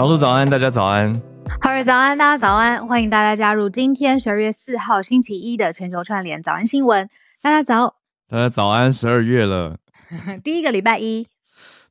[0.00, 1.12] 小鹿早安，大家早安。
[1.60, 2.88] 好日早安，大家早安。
[2.88, 7.06] 欢迎大家加入今天十二月四号星期一的全球串联早安新闻。
[7.42, 8.90] 大家早，大家早安。
[8.90, 9.76] 十二月了，
[10.42, 11.26] 第一个礼拜一。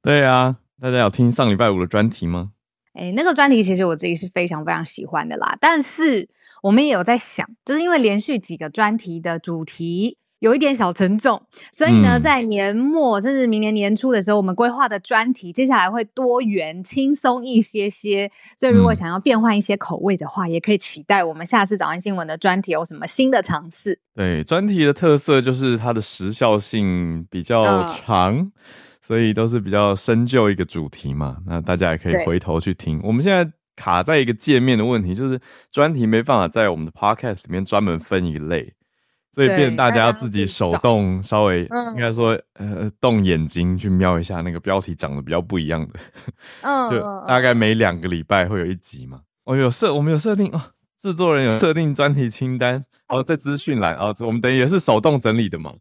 [0.01, 2.49] 对啊，大家有听上礼拜五的专题吗？
[2.93, 5.55] 哎，那个专题其实我自己是非常非常喜欢的啦。
[5.61, 6.27] 但是
[6.63, 10.17] 我们也有在想，就是因为连续几个专题的主题。
[10.39, 11.41] 有一点小沉重，
[11.73, 18.31] 所以呢，在年末甚至明年年初的时候，我们规划的专题接下来会多元、轻松一些些。
[18.57, 23.99] 所以，如果想要变换一些口味的话，也可以期待我们下次早安新闻的专题有什么新的尝试。
[24.15, 28.51] 对，专题的特色就是它的时效性比较长，嗯、
[29.01, 31.37] 所以都是比较深究一个主题嘛。
[31.45, 33.01] 那大家也可以回头去听。
[33.03, 35.37] 我们现在卡在一个界面的问题，就是
[35.69, 38.73] 专题没办法在我们的 podcast 里面专门分一类。
[39.31, 41.61] 所以变大家要自己手动稍微
[41.93, 45.99] 应该说呃动眼睛去瞄一下那个标题长得比较不一样的，
[46.61, 49.21] 嗯，就大概每两个礼拜会有一集嘛。
[49.45, 50.61] 哦，有设我们有设定哦，
[50.99, 55.73] 制作人有设定专题清单哦，在资讯栏哦，我们等于也是手动整理的嘛。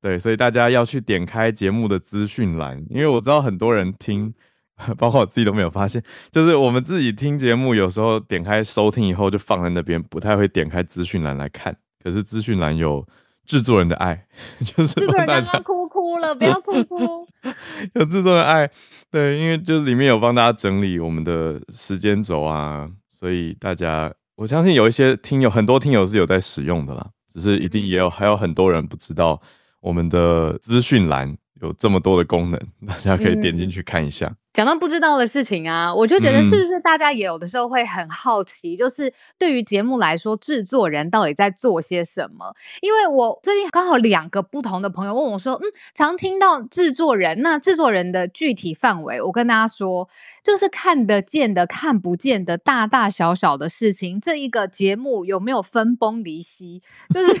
[0.00, 4.32] 对，所以大家要去点开节目的资讯栏，因为我知道很多人听，
[4.96, 11.76] 包括我自己都没有发现，就是我们自己听节目有时候点开收听以后就放在那边，不太会点开资讯栏来看。
[12.02, 13.06] 可是资讯栏有
[13.46, 14.26] 制作人的爱，
[14.60, 17.26] 就是制作人刚刚哭哭了，不要哭哭。
[17.94, 18.70] 有制作人的爱，
[19.10, 29.40] 对，因为就是里面有帮大家整理我们的时间轴啊，所以大家我相信有一些听友，很多听友是有在使用的啦，只是一定也有还有很多人不知道
[29.80, 34.32] 我们的资讯栏有这么多的功能，大家可以点进去看一下。
[34.58, 42.52] 讲到不知道的事情啊，我就觉得是不是大家也有的时候会很好奇，嗯、就是对于节目来说，制作人到底在做些什么？
[42.80, 45.62] 因为我最近刚好两个不同的朋友问我说，嗯，
[45.94, 50.08] 常听到制作人，那制作人的具体范围，我跟大家说，
[50.48, 54.18] 就是看得见的、看不见的大大小小的事情。
[54.18, 56.80] 这一个节目有没有分崩离析？
[57.12, 57.28] 就是。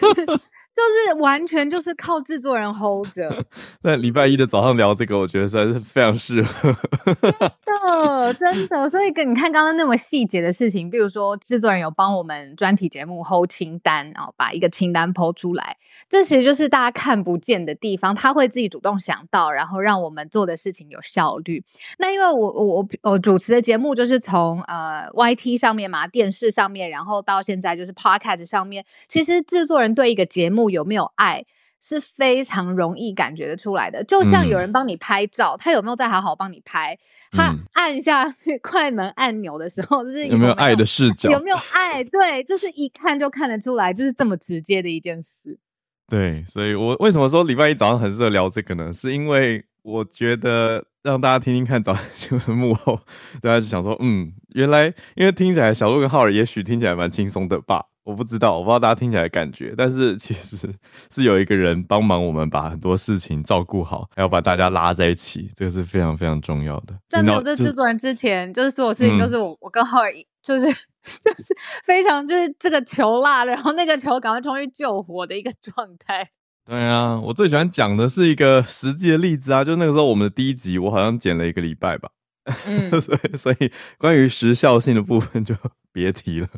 [0.78, 3.28] 就是完全就是靠制作人 hold 着。
[3.82, 6.72] 那礼拜一的早上聊这个，我觉得实在是非常适合。
[7.66, 8.88] 真的，真的。
[8.88, 15.76] 所以跟你看刚刚那么细节的事情，比如说制作人有帮我们专题节目 hold 清单，然后把一个清单 po 出来，
[16.08, 21.64] 这其实就是大家看不见的地方，他会自己主动想到，然后让我们做的事情有效率。
[21.98, 30.68] 那因为我我我我主持的节目就是从呃 YT 上面嘛，电视上面，然后到现在就是 Podcast 上面，其实制作人对一个节目。
[30.68, 31.44] 有没有爱
[31.80, 36.98] 是非常容易感觉得出来的，就像有人帮你拍照，嗯、他有没有在好好帮你拍？
[37.30, 41.30] 他按下 快门按钮的时候，就是有没有爱的视角？
[41.30, 42.02] 有没有爱？
[42.04, 45.58] 对，就是一看就看得出来，就是这么直接的一件事。
[46.08, 48.92] 对，所以我为什么说礼拜一早上很适合聊这个呢？
[48.92, 53.00] 是因为我觉得让大家听听看早新闻幕后，
[53.40, 57.86] 大家就想说，嗯，原来因为听起来小鹿跟浩尔也许听起来蛮轻松的吧。
[58.04, 60.68] 我不知道，我不知道大家听起来的感觉，但是其实
[61.10, 66.94] 是有一个人帮忙我们把很多事情照顾好，还要把大家拉在一起，这个是非常非常重要的。
[67.08, 70.12] 在没有这制作人之前，就是所有事情都是我、嗯、我跟浩尔，
[70.42, 71.54] 就是就是
[71.84, 76.28] 非常就是这个球落了，然后那个球赶快冲去救火的一个状态。
[76.68, 82.10] 对啊，我最喜欢讲的是一个实际的例子啊，就那个时候我们的第一集，我好像剪了一个礼拜吧。
[82.66, 85.54] 嗯， 所以所以关于时效性的部分就
[85.92, 86.48] 别提了，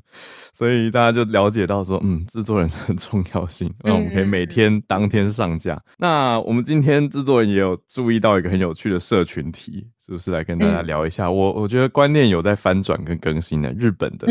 [0.53, 5.75] 所以大家就了解到说，嗯，制作人的重要性，那我们可以每天当天上架。
[5.75, 11.27] 嗯、那我们今天制作人也有注意到一个很有趣的社群题，是不是来跟大家聊一下？
[11.27, 14.27] 嗯、我我觉得观念有在翻转跟更新的，日本的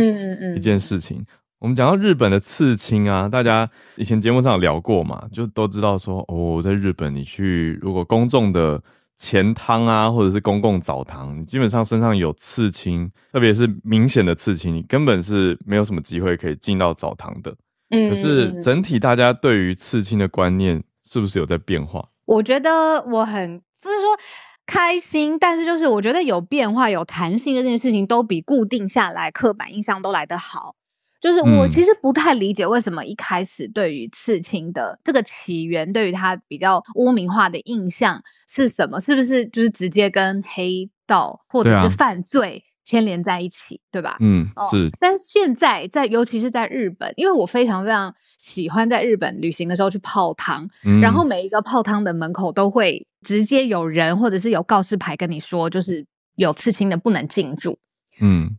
[0.58, 1.26] 一件事情。
[1.60, 8.82] 我们讲到日本的刺青啊，大家以前节目上有聊过嘛，就都知道说，哦，在日本你去如果公众的。
[9.22, 17.54] 钱汤啊，或者是公共澡堂，你基本上身上有刺青，特别是明显的刺青，你根本是没有什么机会可以进到澡堂的。
[17.90, 22.08] 嗯，可是整体大家对于刺青的观念是不是有在变化？
[22.28, 24.18] 我觉得我很就是说
[24.66, 30.76] 开心，但是就是我觉得有变化、有弹性这件事情，都比固定下来刻板印象都来得好。
[31.20, 39.00] 就是我其实不太理解为什么一开始对于刺青的这个起源，对于它比较污名化的印象是什么？
[39.00, 44.18] 是不是就是直接跟黑道或者是犯罪牵连在一起，对，吧？
[44.20, 44.88] 嗯，是。
[44.88, 56.06] 哦，但是现在在，尤其是在日本，因为我非常非常喜欢在日本旅行的时候去泡汤，嗯，然后每一个泡汤的门口都会直接有人或者是有告示牌跟你说，就是
[56.36, 57.78] 有刺青的不能进入。
[58.22, 58.56] 嗯。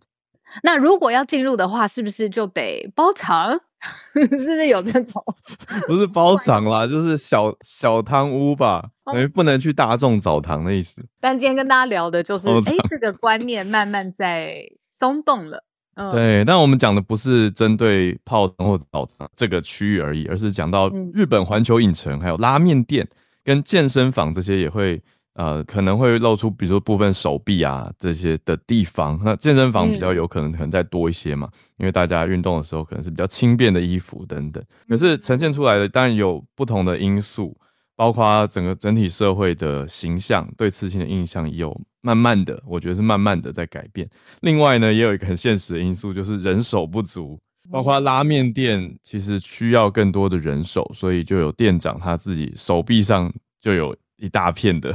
[0.62, 3.60] 那如果要进入的话，是不是就得包场？
[4.12, 5.24] 是不是有这种？
[5.88, 11.02] 不是包场啦，就是小小汤屋吧，因为不能去大众澡堂的意思。
[11.18, 15.64] 但今天跟大家聊的就是，哎、欸，这个观念慢慢在松动了。
[15.94, 16.44] 嗯，对。
[16.44, 23.08] 但我们讲的不是针对泡汤或澡堂这个区域而已，而是讲到日本环球影城，还有拉面店
[23.42, 25.02] 跟健身房这些也会。
[25.34, 29.18] 呃，可能会露出，比如说部分手臂啊这些的地方。
[29.24, 34.62] 那健身房比较有可能可能再多一些嘛，嗯、因为大家运动的时候可能是比较轻便的衣服等等。
[34.88, 37.56] 可是呈现出来的当然有不同的因素，
[37.94, 44.08] 包括整个整体社会的形象对刺青的印象有慢慢的，我觉得是慢慢的在改变。
[44.40, 47.38] 另外呢，也有一个很现实的因素，就是人手不足，
[47.70, 54.94] 包括拉面店其实需要更多的人手，所以就有店长他自己手臂上就有一大片的。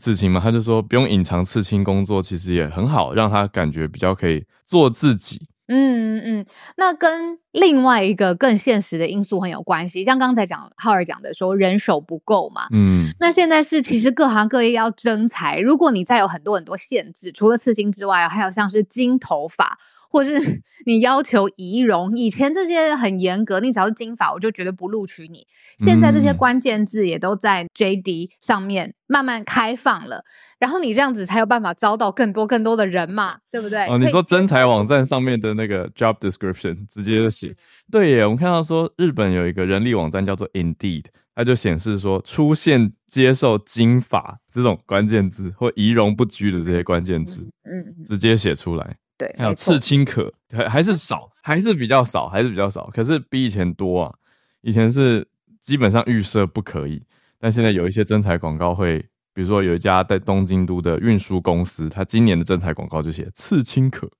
[0.00, 5.46] 刺青嘛，他就说不用隐藏刺青，工作其实也很好，让他感觉比较可以做自己。
[5.68, 12.66] 嗯嗯，那跟另外一个更现实的因素很有关系，像刚才讲浩尔讲的说人手不够嘛。
[12.72, 19.78] 嗯，那现在是其实各行各业要征才，如果你再有很多很多限制，除了刺青之外，还有像是金头发。
[20.10, 20.34] 或是
[20.84, 25.46] 你要求仪容，以前这些很严格，你只要是金发，我就绝对不录取你。
[25.78, 30.24] 现在这些关键字也都在 JD 上面慢慢开放了，
[30.58, 33.86] 然后你这样子才有办法招到更多更多的人嘛，对不对？
[33.86, 37.54] 哦，你说真才网站上面的那个 job description 直接就写，
[37.90, 38.24] 对耶。
[38.24, 41.04] 我们看到说日本有一个人力网站叫做 Indeed，
[41.34, 48.96] 它就显示说出现接受金发这种关键字或仪容不拘的这些关键字，嗯，直接写出来。
[49.20, 52.88] 对，还有刺青可还还是少， 还是比较少，还是比较少。
[52.90, 54.14] 可是比以前多啊！
[54.62, 55.28] 以前是
[55.60, 57.02] 基本上预设不可以，
[57.38, 58.98] 但现在有一些征才广告会，
[59.34, 64.10] 比如说有一家在东京都的运输公司，他今年的征才广告就写刺青可。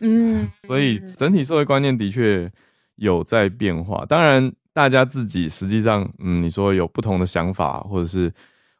[0.00, 2.50] 嗯，所以整体社会观念的确
[2.94, 4.06] 有在变化。
[4.06, 8.32] 当然，大家自己实际上，嗯，你说有不同的想法，或者是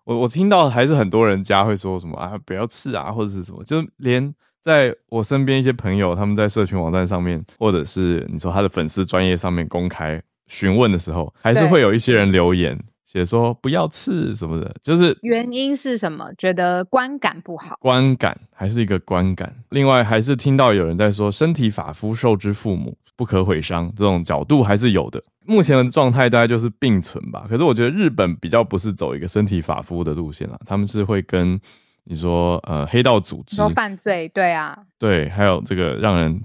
[0.04, 4.34] 我我听到还是很多人家会说什么啊，不要刺啊，或者是什么，就连。
[4.66, 12.76] 在我身边一些朋友，他们在社群网站上面，或者是你说他的粉丝专业上面公开询问的时候，还是会有一些人留言
[13.06, 16.32] 写说不要刺什么的，就是原因是什么？
[16.36, 19.54] 觉得观感不好，观感还是一个观感。
[19.70, 25.22] 另外，还是听到有人在说身体发肤受之父母，不可毁伤，这种角度还是有的。
[25.44, 27.46] 目前的状态大概就是并存吧。
[27.48, 31.60] 可是我觉得日本比较不是走一个身体发肤的路线了，他们是会跟。
[32.08, 36.40] 你说呃，黑道组织，说犯罪，对啊，对，还有这个让人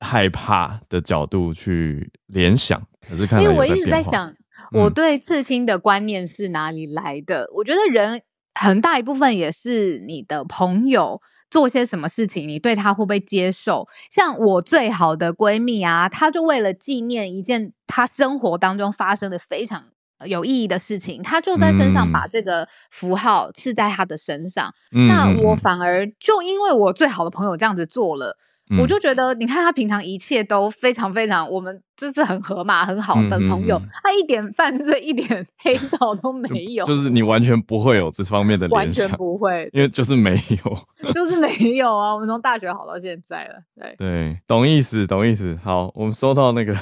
[0.00, 4.34] 害怕的角度去联想，可是看，因为我一直在想，
[4.72, 7.44] 我对刺青的观念是哪里来的？
[7.44, 8.20] 嗯、我觉得人
[8.54, 13.86] 很大一部分也是你的朋友做些什么事情，你对他会不会接受？
[14.10, 19.84] 像我最好的闺蜜啊，她就为了纪念一件她生活当中发生的非常。
[20.26, 24.72] 有意义的事情，他就在身上把这个符号刺在他的身上。
[24.92, 28.36] 嗯、那我反而就因为我最好的朋友这样子做了，
[28.70, 40.32] 嗯、我就觉得，你看他平常一切都非常非常，我们就是很合嘛，很好的朋友，嗯嗯嗯、他一点犯罪、一点 黑道都没有就，就是你完全不会有这方面的 联想，完全不会，因为就是没
[40.64, 40.78] 有，
[41.12, 42.14] 就是没有啊。
[42.14, 45.58] 我们从大学好到现在了，对对，懂意思，懂意思。
[45.62, 46.74] 好，我们收到那个。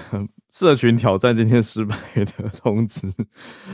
[0.52, 3.10] 社群挑战今天失败的通知，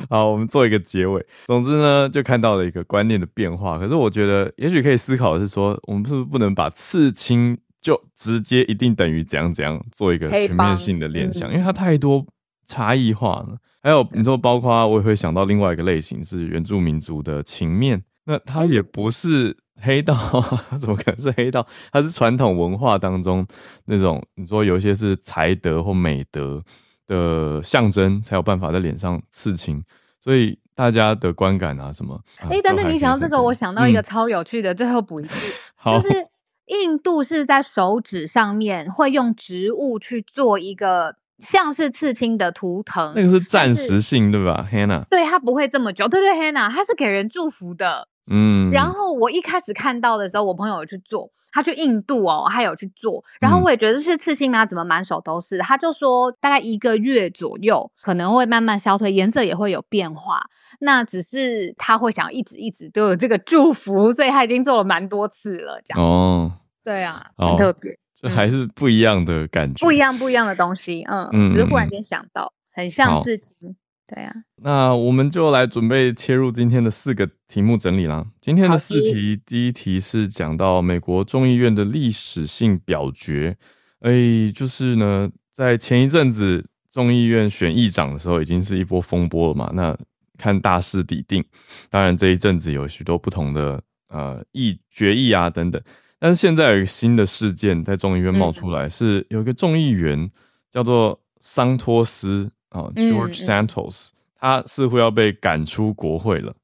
[0.09, 1.27] 好，我们做一个结尾。
[1.47, 3.79] 总之呢，就看到了一个观念的变化。
[3.79, 12.25] 可是我觉得，也许可以思考的是说，我们是不是不能把刺青就直接一定等于怎样怎样做一个全面性的联想，因为它太多
[12.65, 13.59] 差异化了。
[13.83, 19.57] 还有你说，包括我也会想到另外一个类型是原住民族的情面，那它也不是。
[19.81, 20.15] 黑道
[20.81, 21.67] 怎么可能是黑道？
[21.93, 23.47] 它是传统文化当中
[23.87, 26.63] 那种，你说有一些是才德或美德
[27.07, 29.83] 的象征，才有办法在脸上刺青。
[30.21, 32.21] 所以大家的观感啊什么？
[32.39, 35.31] 哎、欸，但是你想到这个，我想到一个超有趣的，嗯、最后补一句，
[35.85, 36.27] 就是
[36.67, 45.05] 印度是在手指上面会用植物去做一个像是刺青的图腾，那个是暂时性对吧，Hannah？
[45.09, 46.09] 对，它不会这么久。
[46.09, 48.09] 对对，Hannah，它是给人祝福的。
[48.29, 51.31] 嗯，然后我一开始看到的时候，我朋友有去做。
[51.51, 55.57] 他去印度哦，他有去做，然后我也觉得是刺青啊，怎么满手都是？
[55.59, 60.43] 他就说大概一个月左右可能会慢慢消退，颜色也会有变化。
[60.81, 66.53] 那只是他会想一直一直都有这个祝福，所以他已经做了蛮多次了，这样哦。
[66.85, 73.75] 对啊，很特别，这还是不一样的感觉，不一样不一样的东西，嗯，嗯，只是忽然间想到，很像刺青。
[74.09, 78.27] 对呀、啊，那我们就来准备切入今天的四个题目整理啦。
[78.41, 83.55] 今天的四题，第一题是讲到美国众议院的历史性表决。
[84.01, 89.71] 哎，就是呢，在前一阵子众议院选议长的时候，已经是一波风波了嘛。
[89.75, 89.95] 那
[90.39, 91.45] 看大势已定，
[91.91, 95.83] 当然这一阵子有许多不同的呃议决议啊等等。
[96.19, 100.31] 但是现在有一个新的事件在众议院冒出来，嗯、是有一个众议员
[100.73, 102.51] 叫做桑托斯。
[102.71, 106.55] 哦，George Santos，、嗯、他似乎要被赶出国会了，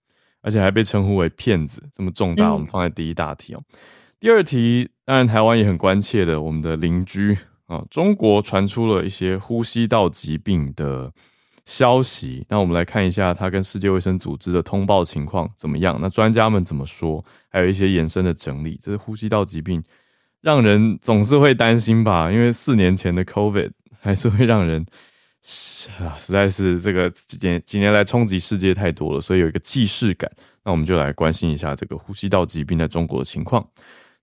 [0.43, 3.63] 而且还被称呼为骗子，这么重大，我们放在第一大题哦。
[3.73, 3.79] 嗯、
[4.21, 7.33] 第二题，当然台湾也很关切的，我们的邻居
[7.67, 11.11] 啊、哦，中国传出了一些呼吸道疾病的
[11.65, 15.99] 消息，那我们来看一下他跟世界卫生组织的通报情况怎么样？
[16.03, 17.25] 那专家们怎么说？
[17.49, 19.83] 还有一些延伸的整理，这是呼吸道疾病，
[20.43, 22.31] 让人总是会担心吧？
[22.31, 24.85] 因为四年前的 COVID 还是会让人。
[26.01, 30.31] 啊，实在是这个几年几年来冲击世界太多了，所以有一个既视感。
[30.65, 33.69] 那我们就来关心一下这个呼吸道疾病在中国的情况。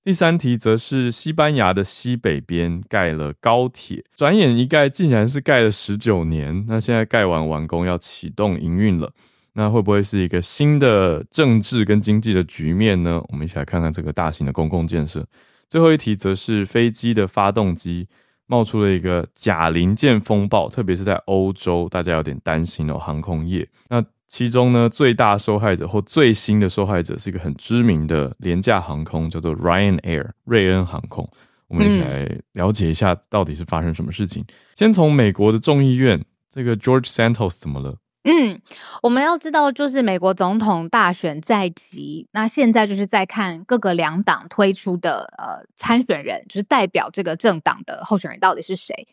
[0.03, 6.65] 第三题则是西班牙的西北边盖了高铁，转眼一盖竟然是盖了十九年。
[6.67, 9.13] 那现在盖完完工要启动营运了，
[9.53, 13.21] 那会不会是一个新的政治跟经济的局面呢？
[13.29, 15.23] 我们一起来看看这个大型的公共建设。
[15.69, 18.07] 最后一题则是飞机的发动机。
[18.51, 22.97] 冒出了一个假零件风暴，特别是在欧洲，大家有点担心哦。
[22.97, 31.25] 航空业，那其中呢，最大受害者或最新的受害者是一个很知名的廉价航空，叫做 Ryanair 瑞恩航空。
[31.69, 34.43] 我们一起来了解一下到底是发生什么事情。
[34.43, 36.21] 嗯、先从美国的众议院，
[36.53, 37.95] 这个 George Santos 怎么了？
[38.23, 38.61] 嗯，
[39.01, 49.07] 我们要知道，就是美国总统大选在即，那现在就是在看各个两党推出的呃参选人，就是代表这个政党的候选人到底是谁。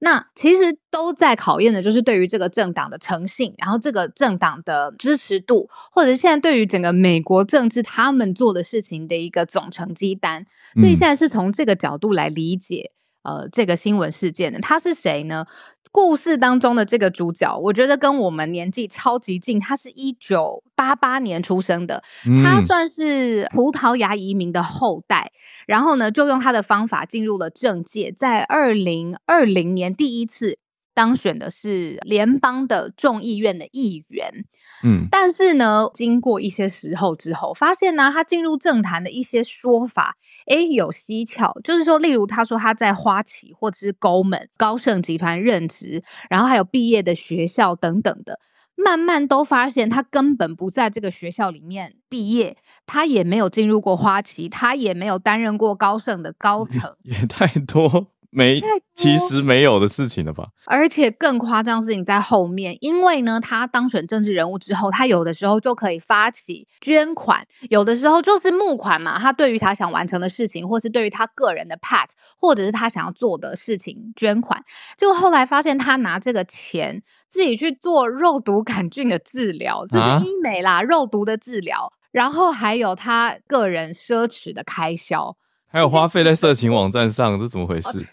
[0.00, 10.44] 那其实都在考验的就是对于这个政党的诚信，然后这个政党的支持度，或者是现在对于整个美国政治他们做的事情的一个总成绩单。
[10.76, 12.90] 所以现在是从这个角度来理解
[13.22, 15.46] 呃这个新闻事件的，他是谁呢？
[15.94, 19.60] 故事当中的这个主角，我觉得跟我们年纪超级近。
[19.60, 22.02] 他是一九八八年出生的，
[22.42, 25.30] 他算是葡萄牙移民的后代。
[25.68, 30.58] 然后呢，就用他的方法进入了政界，在二零二零年第一次。
[30.94, 34.44] 当选的是联邦的众议院的议员，
[34.84, 48.38] 嗯，但是呢，经过一些时候之后，发现呢，他进入政坛的一些说法，诶，有蹊跷，就是说，例如他说他在花旗或者是 Goldman 高盛集团任职，然后还有毕业的学校等等的，
[48.76, 58.13] 慢慢都发现他根本不在这个学校里面毕业，他也没有进入过花旗，他也没有担任过高盛的高层， 也太多。
[58.34, 58.60] 没，
[58.94, 60.48] 其实没有的事情了吧？
[60.66, 69.20] 而且更夸张的事情在后面，因为呢，他当选政治人物之后，他有的时候就可以发起捐款，有的时候就是募款嘛。
[69.20, 74.64] 他对于他想完成的事情，或是对于他个人的 pack，或者是他想要做的事情捐款。
[74.96, 85.36] 结果后来发现，他拿这个钱自己去做肉毒杆菌的治疗，就是医美啦，啊、肉毒的治疗，然后还有他个人奢侈的开销。
[85.66, 88.06] 还有花费在色情网站上，这怎么回事？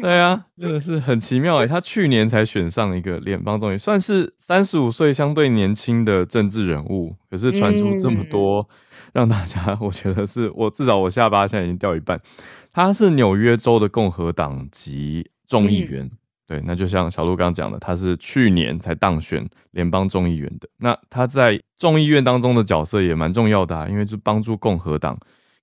[0.00, 1.66] 对啊， 真的是很奇妙诶。
[1.66, 8.68] 他去年才选上一个联邦众议，算是三十五岁相对年轻的政治人物，可是传出这么多，
[9.12, 12.20] 让大家我觉得是我至少我下巴现在已经掉一半。
[12.72, 16.10] 他是纽约州的共和党籍众议员，
[16.46, 20.68] 对，那就像小鹿刚刚讲的，他是去年才当选联邦众议员的。
[20.78, 25.18] 那他在众议院当中的角色也蛮重要的啊，因为是帮助共和党。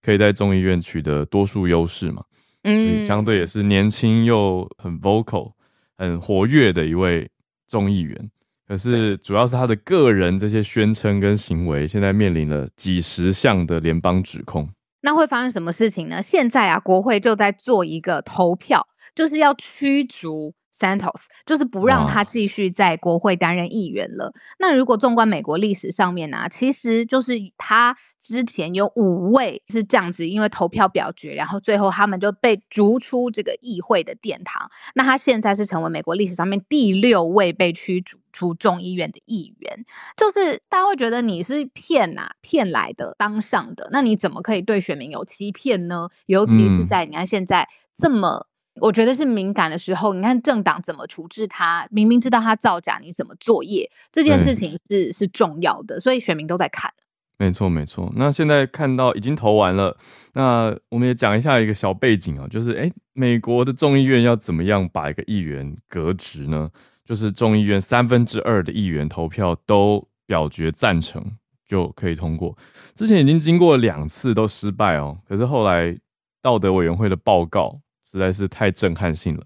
[0.05, 2.21] 可以在众议院取得多数优势嘛？
[2.63, 5.53] 嗯，相对也是年轻又很 vocal、
[5.97, 7.29] 很活跃的一位
[7.67, 8.31] 众议员。
[8.65, 14.69] 可是主要是他的个人这些宣称跟行为，现在面临了几十项的联邦指控。
[15.01, 16.21] 那会发生什么事情呢？
[16.21, 24.33] 现在啊，国会就在做一个投票，就是要驱逐 Santos 就是不让他继续在国会担任议员了。
[24.57, 34.69] 那如果纵观美国历史上面呢、啊，其实就是他之前有五位是这样子，因为投票表决，然后最后他们就被逐出这个议会的殿堂。
[34.95, 39.85] 那他现在是成为美国历史上面第六位被驱逐出众议院的议员。
[40.17, 46.09] 就是大家会觉得你是骗呐骗来的当上的，那你怎么可以对选民有欺骗呢？
[46.25, 48.47] 尤其是在你看现在这么。
[48.81, 51.87] 我觉得是敏感的时候，你看政党怎么处置他？
[51.91, 53.89] 明明知道他造假，你怎么作业？
[54.11, 56.91] 这件事情是是重要的，所以选民都在看。
[57.37, 58.11] 没错，没错。
[58.15, 59.95] 那现在看到已经投完了，
[60.33, 66.69] 那我们也讲一下一个小背景啊，就是诶，美国的众议院要怎么样把一个议员革职呢？
[67.05, 71.23] 就是众议院三分之二的议员投票都表决赞成
[71.67, 72.57] 就可以通过。
[72.95, 75.95] 之前已经经过两次都失败哦，可是后来
[76.41, 77.79] 道德委员会的报告。
[78.13, 79.43] 实在是太震撼性了，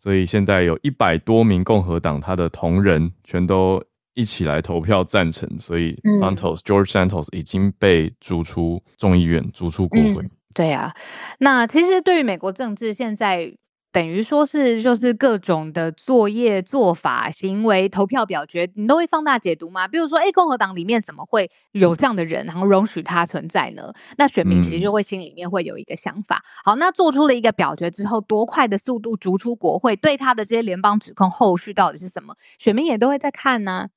[0.00, 3.80] 所以现在有一百多名共和党他的同仁全都
[4.14, 10.22] 一起来投票赞成，所以 Santos、嗯、George Santos 已经被逐出众议院，逐出国会。
[10.22, 10.92] 嗯、对啊，
[11.38, 13.54] 那其实对于美国政治现在。
[13.96, 19.88] 等于说是就是各种的作业做法行为投票表决，你都会放大解读吗？
[19.88, 23.90] 比如说，哎，共和党里面怎么会有这样的人，然后容许他存在呢？
[24.18, 26.42] 那选民其实就会心里面会有一个想法。
[26.62, 32.34] 好，那做出了一个表决之后，多快的速度逐出国会，对他的这些联邦指控后续到底是什么？
[32.58, 33.88] 选民也都会在看呢。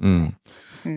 [0.00, 0.32] 嗯，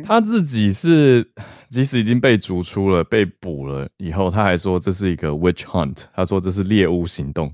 [0.06, 1.32] 他自己是
[1.68, 7.51] 即使已经被逐出了、被捕了以后，他还说这是一个 witch hunt，他说这是猎巫行动。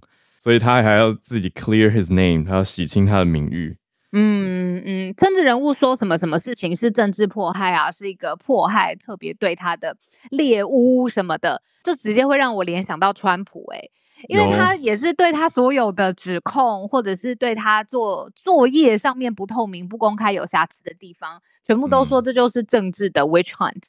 [0.47, 3.77] 所以他还要自己 clear his name，他要洗清他的名誉。
[4.13, 9.97] 嗯嗯，政治人物说什么什么事情是政治迫害啊，是一个迫害，特别对他的
[10.29, 13.91] 猎巫什么的，就直接会让我联想到川普诶、欸，
[14.29, 23.83] 因为他也是对他所有的指控，或者是对他做作业上面不透明、不公开、有瑕疵的地方，全部都说这就是政治的 witch hunt。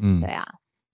[0.00, 0.46] 嗯，对啊。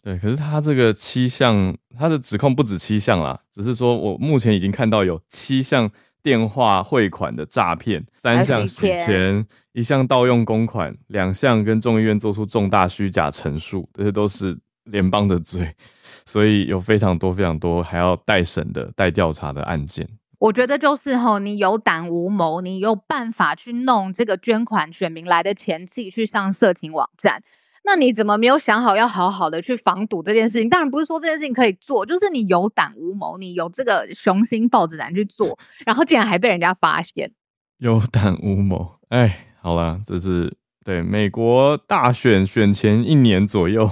[0.04, 5.90] 对，可是他这个七项，他的指控不止七项啦，只是说我目前已经看到有七项
[6.22, 15.74] 电话汇款的诈骗，三项洗钱，一项盗用公款，两项跟众议院做出重大虚假陈述，这些都是联邦的罪，
[16.26, 20.06] 所以有非常多非常多还要待审的、待调查的案件。
[20.38, 27.42] 我觉得就是吼，你有胆无谋，你有办法去弄这个捐款选民来的钱，自己去上色情网站。
[27.84, 30.68] 那你怎么没有想好要好好的去防堵这件事情？
[30.68, 37.30] 当然不是说这件事情可以做，就是你有胆无谋，你有这个雄心豹子胆去做，然后竟然还被人家发现。
[37.78, 43.90] 有胆无谋，哎，好了，这是对美国大选选前一年左右，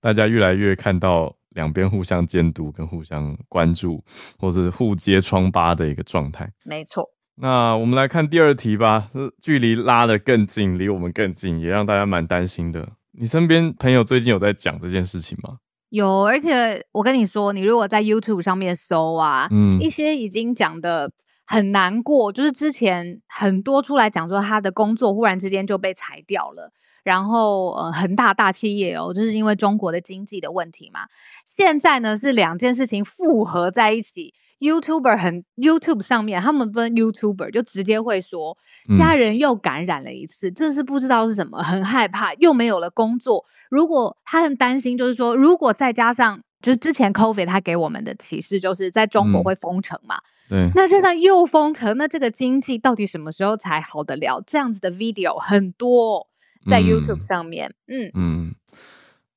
[0.00, 4.02] 大家越来越看到两边互相监督跟互相关注，
[4.38, 6.50] 或者互揭疮疤的一个状态。
[6.64, 7.04] 没错。
[7.40, 9.10] 那我们来看第二题吧，
[9.42, 12.88] 距离拉得更近，离我们更近，也让大家蛮担心的。
[13.20, 15.58] 你身边朋友最近有在讲这件事情吗？
[15.90, 21.10] 有，而且我跟你说，你如果在 YouTube 上面搜啊，嗯，一些已经讲的
[21.46, 26.70] 很难过，就是之前很多出来讲说他的工作忽然之间就被裁掉了，
[27.02, 31.00] 然后呃，恒大大企业哦，就是因为中国的经济的问题嘛。
[31.44, 34.34] 现在呢是两件事情复合在一起。
[34.60, 38.58] YouTuber 很 YouTube 上面，他们分 YouTuber 就直接会说，
[38.96, 43.44] 家人又感染了一次，嗯，这是不知道是什么，很害怕，又没有了工作。
[43.70, 50.16] 如果他很担心，就是说，如果再加上就是之前 COVID 他给我们的提示，就是在中国会封城嘛，
[50.50, 54.42] 嗯，对，那现在又封城，那这个经济到底什么时候才好得了？
[54.44, 56.26] 这样子的 video 很多
[56.66, 58.54] 在 YouTube 上面，嗯嗯，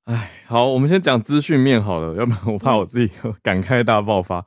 [0.06, 4.46] 哎，好，我们先讲资讯面好了，要不然我怕我自己 感慨大爆发。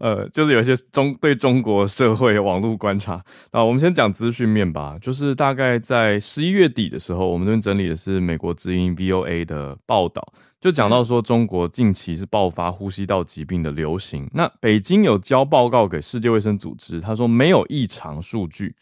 [0.00, 4.98] 呃，就是有一些中对中国社会网络观察啊，我们先讲资讯面吧。
[5.00, 10.20] 就是大概在十一月底的时候，我们这边整理的是美国之音 VOA 的报道，
[10.60, 14.28] 就讲到说中国近期是爆发呼吸道疾病的流行。
[14.34, 18.74] 那北京有交报告给世界卫生组织，他说没有异常数据。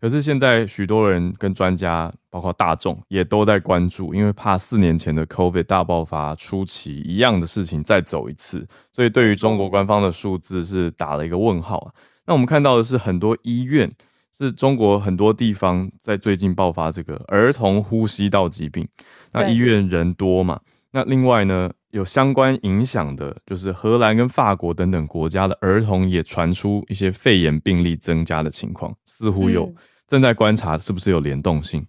[0.00, 11.92] 可是现在许多人跟专家，包括大众，也都在关注，因为怕四年前的 COVID 大爆发初期一样的事情再走一次，所以对于中国官方的数字是打了一个问号啊。
[12.26, 13.90] 那我们看到的是很多医院，
[14.36, 18.86] 是中国很多地方在最近爆发这个儿童呼吸道疾病，
[19.32, 20.60] 那医院人多嘛？
[20.92, 29.74] 那另外呢，有相关影响的，就是荷兰跟法国等等国家的儿童也传出一些肺炎病例增加的情况，似乎有
[30.06, 31.86] 正在观察是不是有联动性。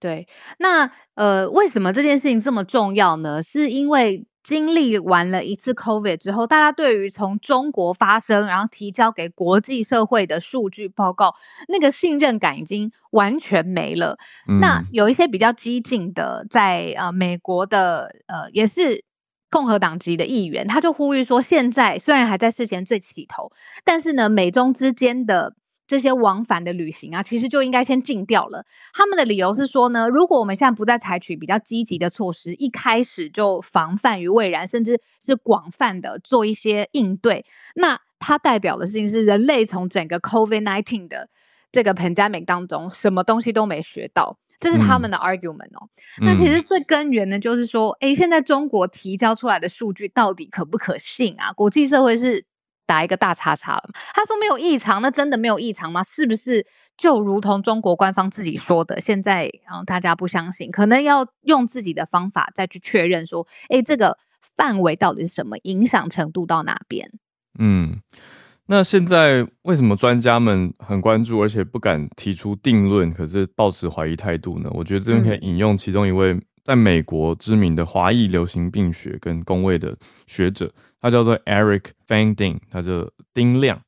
[0.00, 3.42] 对，那呃，为什么这件事情这么重要呢？
[3.42, 11.34] 是因为经历完了一次 COVID 之后，大家对于从中国发生，然后提交给国际社会的数据报告，
[11.66, 14.16] 那个信任感已经完全没了。
[14.48, 19.04] 嗯、那有一些比较激进的，在呃美国的呃也是
[19.50, 23.50] 共和党籍的议员，他就呼吁说，现在虽然还在事前最起头，
[23.84, 25.54] 但是呢，美中之间的。
[25.88, 28.66] 这些往返的旅行啊，其实就应该先禁掉了。
[28.92, 41.30] 他们的理由是说呢，如果我们现在不再采取比较积极的措施，一开始就防范于未然，甚至是广泛的做一些应对，那它代表的事情是人类从整个 COVID-19 的
[41.72, 45.88] 这个 pandemic 当中，什么东西都没学到，这是他们的 argument 哦。
[46.20, 51.52] 嗯、那其实最根源的就是说，诶，现在中国提交出来的数据到底可不可信啊？
[51.52, 52.44] 国际社会是。
[52.88, 53.90] 打一个大叉叉了。
[54.14, 56.02] 他说没有异常，那真的没有异常吗？
[56.02, 56.66] 是不是
[56.96, 58.98] 就如同中国官方自己说的？
[59.02, 64.16] 现在嗯，大家不相信，可能要用自己的方法再去确认说，诶，这个
[64.56, 67.12] 范围到底是什么，影响程度到哪边？
[67.58, 68.00] 嗯，
[68.70, 74.68] 那现在为什么专家们很关注，而且不敢提出定论，可是抱持怀疑态度呢？
[74.74, 80.70] 我觉得这边可以引用其中一位在美国知名的华裔流行病学跟工位的学者。
[81.00, 83.80] 他叫做 Eric Fanding，他叫丁亮，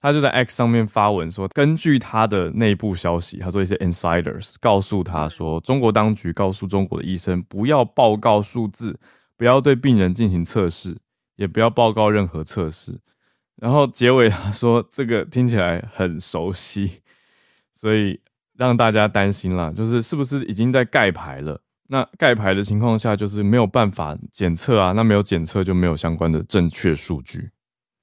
[0.00, 9.00] 他就在 X 上面发文说，根据他的内部消息，他说一些 insiders 告诉他说，中国当局告诉中国的医生，不要报告数字，
[9.36, 10.96] 不要对病人进行测试，
[11.34, 13.00] 也不要报告任何测试。
[13.60, 17.02] 然后结尾他说，这个听起来很熟悉，
[17.74, 18.20] 所以
[18.56, 21.60] 让大家担心了，就是是不是已经在盖牌了？
[21.88, 27.50] 那盖牌的情况下，就是没有办法检测啊，那没有检测就没有相关的正确数据，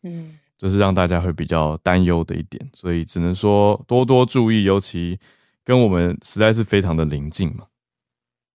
[0.03, 5.19] 嗯，这是让大家会比较担忧的一点，所以只能说多多注意，尤其
[5.63, 7.67] 跟我们实在是非常的临近嘛。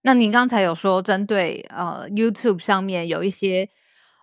[0.02, 3.68] 那您刚才有说针对呃 YouTube 上面有一些，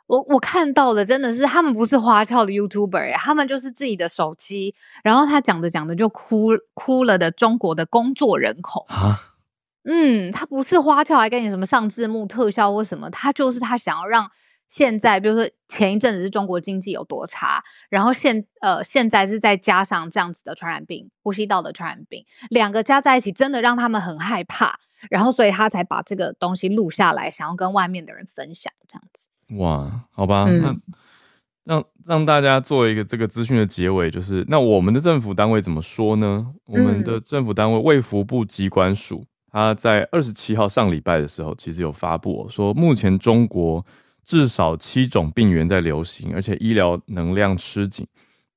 [0.08, 9.36] 我我看到的真的是他们不是花俏的 YouTuber，他们就是自己的手机，然后他讲着讲着就哭哭了的中国的工作人口啊。
[9.84, 14.30] 嗯，他不是花俏，还跟你什么上字幕特效或什么，他就是他想要让
[14.68, 29.30] 现在，比如说前一阵子是中国经济有多差，然后现呃现在是再加上这样子的传染病，呼吸道的传染病，两个加在一起，真的让他们很害怕，然后所以他才把这个东西录下来，想要跟外面的人分享这样子。
[29.56, 36.54] 哇，好吧，嗯、那让让大家做一个这个资讯的结尾，就是那我们的政府单位怎么说呢？
[36.66, 39.24] 我们的政府单位卫福部机关署。
[39.50, 43.84] 他在二十七号上礼拜的时候，其实有发布说，目前中国
[44.24, 48.06] 至少七种病源在流行，而且医疗能量吃紧，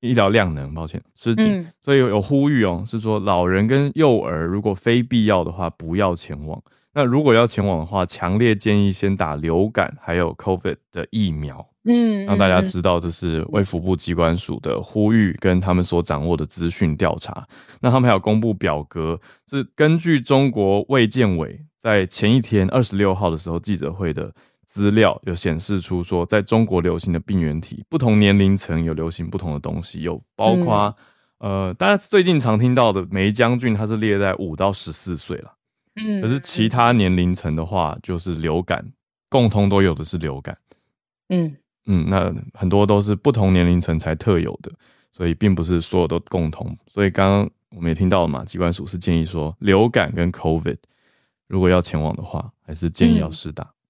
[0.01, 6.61] 医疗量能，抱歉，吃紧，嗯、所以有呼吁哦，是说老人跟幼儿如果非必要的话，不要前往。
[6.93, 11.67] 那如果要前往的话，强烈建议先打流感还有 COVID 的疫苗。
[11.83, 17.47] 嗯，让大家知道这是卫福部机关署的呼吁，跟他们所掌握的资讯调查。
[17.79, 24.31] 那他们还有公布表格，是根据中国卫健委在前一天二十六号的时候记者会的
[24.67, 30.95] 资料，有显示出说，在中国流行的病原体，不同年龄层有流行不同的东西，有包括、
[31.39, 35.51] 嗯、呃，大家最近常听到的梅将军，他是列在五到十四岁了。
[35.95, 38.85] 嗯，可是其他年龄层的话，就是流感，
[39.29, 40.57] 共同都有的是流感。
[41.29, 41.55] 嗯。
[41.87, 44.71] 嗯，那很多都是不同年龄层才特有的，
[45.11, 46.77] 所以并不是所有都共同。
[46.87, 50.77] 所以刚刚我们也听到了嘛，机关署是建议说，流感跟 COVID
[51.47, 53.63] 如果要前往的话，还是建议要施打。
[53.63, 53.80] 嗯。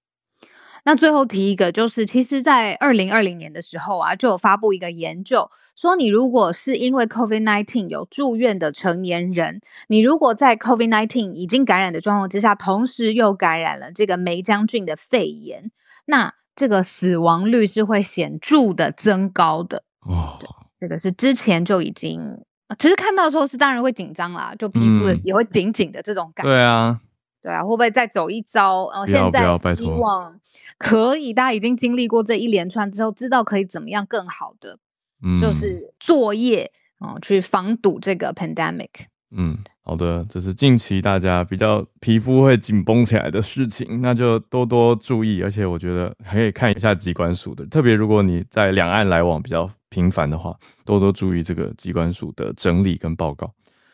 [0.83, 15.71] 那最后提一个，就是其实，在二零二零年的时候啊，就有发布一个研究，说你如果是因为 COVID nineteen 有住院的成年人，你如果在 COVID nineteen 已经感染的状况之下，同时又感染了这个梅将军的肺炎，
[16.05, 20.39] 那这个死亡率是会显著的增高的哦。
[20.79, 22.43] 这个是之前就已经，
[22.79, 26.49] 其实看到的时候是当然会紧张啦，就皮肤也会紧紧的这种感觉。
[26.49, 26.99] 嗯、对啊，
[27.41, 28.89] 对啊，会不会再走一遭？
[28.91, 30.39] 然后现在希望
[30.77, 34.77] 可以，大家已经经历过这一连串之后，知道可以怎么样更好的，
[35.23, 38.89] 嗯、就是作业啊、嗯，去防堵这个 pandemic。
[39.31, 39.57] 嗯。
[39.83, 45.41] 好的，这是近期大家比较皮肤会紧绷起来的事情，那就多多注意。
[45.41, 53.51] 而且我觉得还可以看一下机关署的，特别如果你在两岸来往比较频繁的话，多多注意这个机关署的整理跟报告。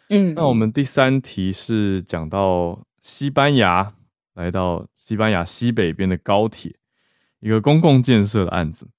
[0.10, 3.93] 嗯，那我们第三题是讲到西班牙，
[4.33, 6.75] 来到西班牙西北边的高铁，
[7.39, 8.89] 一个公共建设的案子。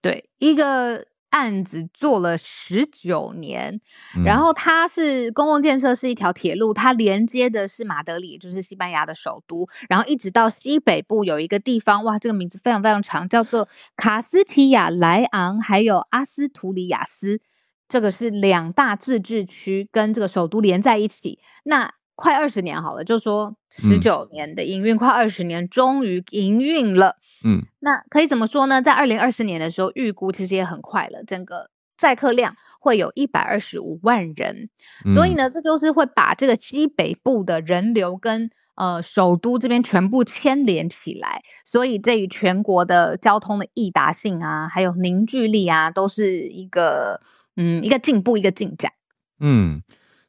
[0.00, 1.06] 对，一个。
[1.30, 3.78] 案子做了十九年，
[4.16, 17.42] 嗯、然后它是公共建设，是一条铁路，它连接的是马德里，就是西班牙的首都，然后一直到西北部有一个地方，哇，这个名字非常非常长，叫做卡斯提亚莱昂，还有阿斯图里亚斯，
[17.86, 21.38] 这个是两大自治区跟这个首都连在一起。
[21.64, 27.16] 那快二十年好了，就说十九年的营运，嗯、快二十年终于营运了。
[27.44, 28.82] 嗯，那可以怎么说呢？
[28.82, 34.70] 在二零二四年的时候，预估其实也很快了，整个载客量会有一百二十五万人，
[35.04, 47.20] 嗯、所以呢，这就是会把这个西北部的人流跟呃首都这边全部牵连起来，所以对于全国的交通的易达性啊，还有凝聚力啊，都是一个
[47.56, 48.92] 嗯一个进步，一个进展。
[49.38, 49.82] 嗯，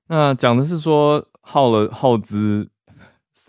[0.07, 2.69] 那讲的是说耗了耗资。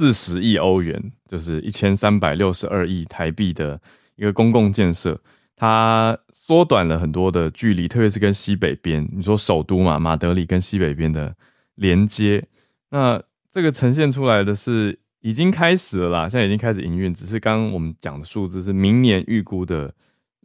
[0.00, 3.80] 四十亿欧元，就是一千三百六十二亿台币的
[4.14, 5.20] 一个公共建设，
[5.56, 11.34] 它缩短了很多的距离，特别是跟西北边，你说首都嘛，马德里跟西北边的
[11.74, 12.46] 连接，
[12.90, 19.92] 那这个呈现出来的是已经开始了啦，现在已经开始营运，只是刚刚我们讲的数字是明年预估的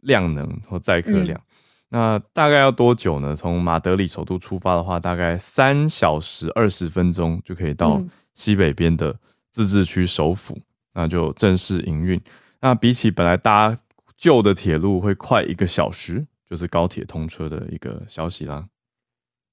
[0.02, 1.53] 量能和载客量，嗯、
[1.94, 3.36] 那大概要多久呢？
[3.36, 8.02] 从马德里首都出发的话，大概三小时二十分钟就可以到
[8.34, 9.16] 西北边的。
[9.52, 10.58] 自治区首府，
[10.94, 12.20] 那就正式营运。
[12.60, 13.78] 那比起本来搭
[14.16, 18.66] 旧的铁路会快一个小时，就是高铁通车的一个消息啦。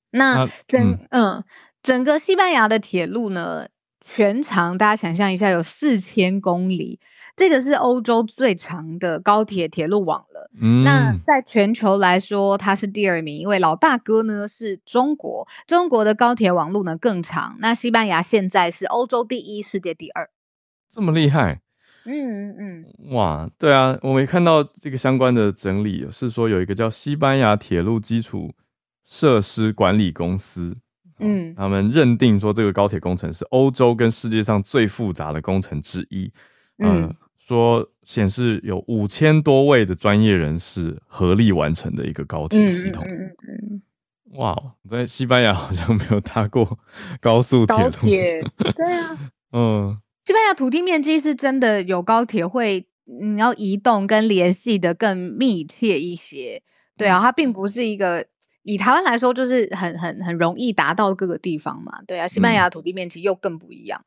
[0.10, 1.44] 那整嗯，嗯，
[1.84, 3.68] 整个西班牙的铁路呢，
[4.04, 7.00] 全长大家想象一下有四千公里，
[7.36, 10.31] 这个是欧洲最长的高铁铁路网了。
[10.60, 17.56] 嗯，那在全球来说，它是第二名，因为老大哥呢是中国，中国的高铁网路呢更长。
[17.60, 20.30] 那西班牙现在是欧洲第一，世界第二，
[20.90, 21.62] 这么厉害？
[22.04, 28.54] 嗯嗯嗯，哇，对啊，我们看到这个相关的整理，是说有一个叫西班牙铁路基础
[29.06, 30.78] 设施管理公司。
[31.20, 36.34] 嗯，他们认定说这个高铁工程是欧洲跟世界上最复杂的工程之一。
[36.80, 43.04] 呃、嗯，说显示有五千多位的专业人士合力完成的一个高铁系统。
[43.08, 43.82] 嗯嗯嗯。
[44.34, 46.80] 哇，我在西班牙好像没有搭过
[47.20, 47.84] 高速铁路。
[47.84, 48.44] 高铁。
[48.76, 49.18] 对啊。
[49.52, 56.62] 嗯，西班牙土地面积是真的有高铁会，你要移动跟联系的更密切一些。
[56.96, 58.26] 对啊，它并不是一个。
[58.64, 62.28] 以台湾来说，就是很很很容易达到各个地方嘛，对啊。
[62.28, 64.06] 西班牙土地面积又更不一样。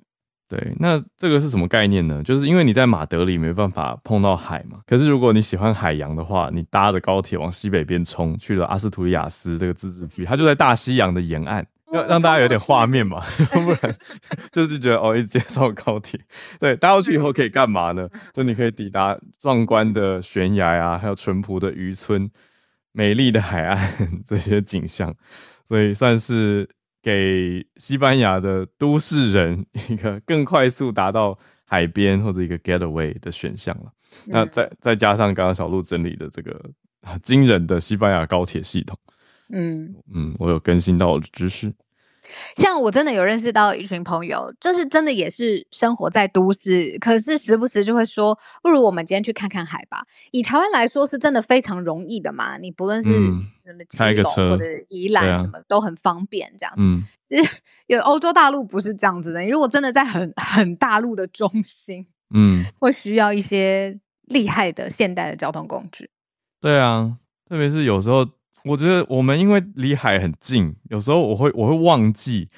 [0.49, 0.59] 嗯。
[0.59, 2.23] 对，那这个是什么概念呢？
[2.23, 13.97] 就是因为你在马德里没办法碰到海嘛，可是如果你喜欢海洋的话，你搭着高铁往西北边冲，去了阿斯图里亚斯这个自治区，它就在大西洋的沿岸，要让大家有点画面嘛， 不然
[14.53, 16.21] 就是觉得哦，一直介绍高铁。
[16.61, 18.09] 对，搭过去以后可以干嘛呢？
[18.33, 22.31] 就你可以抵达壮观的悬崖啊，还有淳朴的渔村。
[22.97, 23.93] 美丽的海岸
[24.25, 25.13] 这些景象，
[25.67, 26.69] 所以算是
[27.05, 33.93] 给西班牙的都市人一个更快速达到海边或者一个 getaway 的选项了。
[34.25, 36.59] 嗯、那再再加上刚刚小鹿整理的这个
[37.23, 38.99] 惊人的西班牙高铁系统，
[39.51, 41.71] 嗯嗯，我有更新到我的知识。
[42.57, 50.07] 像我真的有认识到一群朋友，就是真的也是生活在都市，可是时不时就会说，不如我们今天去看看海吧。
[50.31, 56.83] 以台湾来说，是真的非常容易的嘛，你不论是什么开个车或者宜兰什么都很方便，这样子。
[56.83, 57.03] 嗯，
[57.87, 66.11] 有欧洲大陆不是这样子的，你如果真的在很很大陆的中心，嗯，会需要一些厉害的现代的交通工具。
[66.61, 68.27] 对啊，特别是有时候。
[68.65, 72.49] 我觉得我们因为离海很近，有时候我会我会忘记，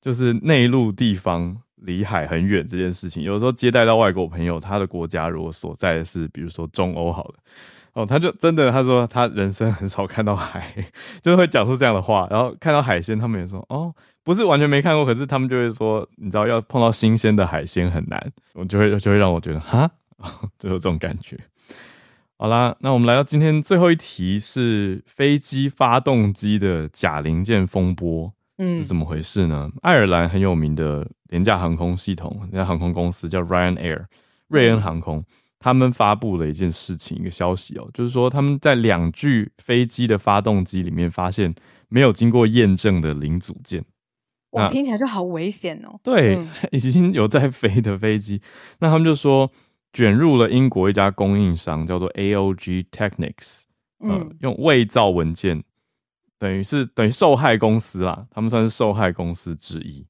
[0.00, 3.22] 就是内陆地方离海很远这件事情。
[3.22, 7.34] 有时候接待到外国朋友，他的国家如果所在的是比如说中欧好了，
[7.94, 10.70] 哦，他就真的他说他人生很少看到海，
[11.22, 12.28] 就会讲出这样的话。
[12.30, 19.90] 然后看到海鲜，他们也说哦，不是完全没看过，可是他们就会说，你知道要碰到新鲜的海鲜很难，我就会就会让我觉得哈，
[20.58, 21.38] 就 有这种感觉。
[22.44, 29.70] 好啦，那我们来到今天最后一题，是飞机发动机的假零件风波，嗯，是怎么回事呢？
[29.80, 34.04] 爱尔兰很有名的廉价航空系统，那家航空公司叫 Ryanair，
[34.48, 35.24] 瑞恩航空，
[35.58, 41.54] 他们发布了一件事情，一个消息哦，就是说他们在两具飞机的发动机里面发现
[41.88, 43.82] 没有经过验证的零组件，
[44.50, 45.98] 哇，听起来就好危险哦。
[46.02, 48.42] 对，嗯、 已经有在飞的飞机，
[48.80, 49.50] 那他们就说。
[49.94, 53.62] 卷入了英国一家供应商，叫做 AOG Technics，
[54.00, 55.62] 呃、嗯，用伪造文件，
[56.36, 60.04] 等于是等于受害公司啦，他们算是受害公司之一。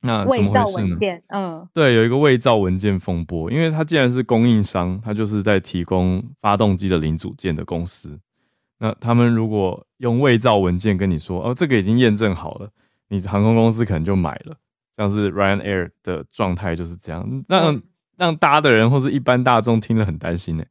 [0.00, 1.20] 那怎么回事呢？
[1.28, 8.18] 嗯，对，有一个伪造文件风波，因为他既然是供应商，他就是在提供发动机的零组件的公司。
[8.78, 12.70] 那他们如果用伪造文件跟你说，哦，这个已经验证好了，
[13.10, 14.56] 你航空公司可能就买了。
[14.96, 17.82] 像是 Ryanair 的状态就是这样，那、嗯、
[18.22, 20.64] 让搭的人或是一般大众听了很担心呢。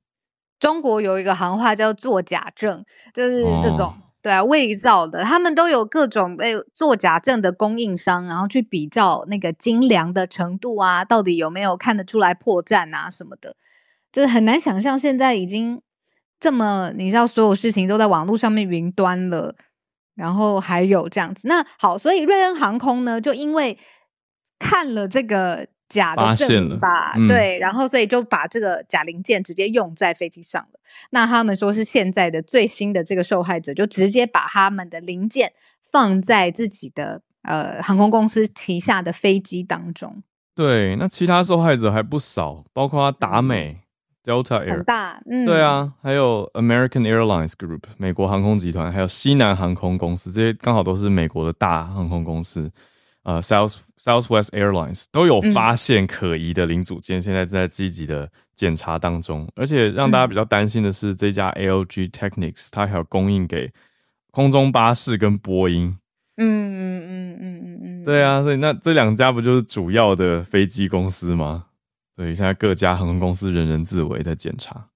[0.60, 3.88] 中国有一个行话叫做假证，就是这种。
[3.88, 13.56] 哦对啊，伪造的，他们都有各种被做假证的供应商，然后去比较那个精良的程度啊，到底有没有看得出来破绽啊什么的，
[14.12, 15.82] 就是很难想象现在已经
[16.40, 19.56] 这么，你知道所有事情都在网络上面云端了，
[20.14, 21.48] 然后还有这样子。
[21.48, 23.80] 那好，所以瑞恩航空呢，就因为
[24.60, 25.68] 看了这个。
[25.92, 30.80] 假的证明吧，嗯、对，然后所以就把这个假零件直接用在飞机上了。
[31.10, 35.52] 那他们说是现在的最新的这个受害者，就直接把他们的零件
[35.92, 40.24] 放在自己的呃航空公司旗下的飞机当中。
[40.56, 43.78] 对，那其他受害者还不少，包括达美、
[44.26, 52.72] 嗯、Delta Air，很大，嗯，对啊，还有 American Airlines Group 美国航空集团，还有西南航空公司，这些刚好都是美国的大航空公司。
[53.24, 59.48] 呃，South Southwest Airlines 都有发现可疑的零组件，嗯、现在正在积极的检查当中。
[59.56, 63.72] 而且让大家比较担心的是，这家 AOG Technics 它还有供应给
[64.32, 65.96] 空中巴士跟波音。
[66.38, 71.66] 嗯嗯嗯嗯嗯嗯，对啊，所以那这两家不就是主要的飞机公司吗？
[72.16, 74.88] 所以现在各家航空公司人人自危在检查，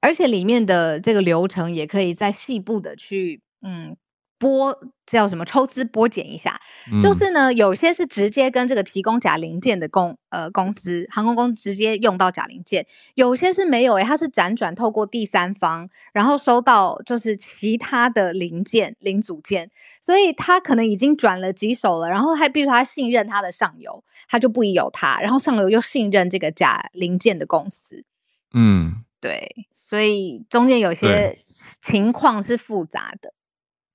[0.00, 3.96] 而且里面的这个流程也可以再细部的去嗯。
[4.42, 4.76] 剥
[5.06, 5.44] 叫什么？
[5.44, 6.60] 抽丝剥茧一下，
[6.92, 28.04] 嗯、就是呢，有些是直接跟这个提供假零件的公呃公司航空公司直接用到假零件，有些是没有诶、欸，它是辗转透过第三方，然后收到就是其他的零件零组件，所以他可能已经转了几手了，然后还比如说他信任他的上游，他就不疑有他，然后上游又信任这个假零件的公司，
[28.52, 31.38] 嗯，对，所以中间有些
[31.80, 33.32] 情况是复杂的。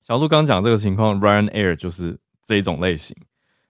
[0.08, 3.14] 小鹿刚讲这个情况，Ryanair 就是这一种类型，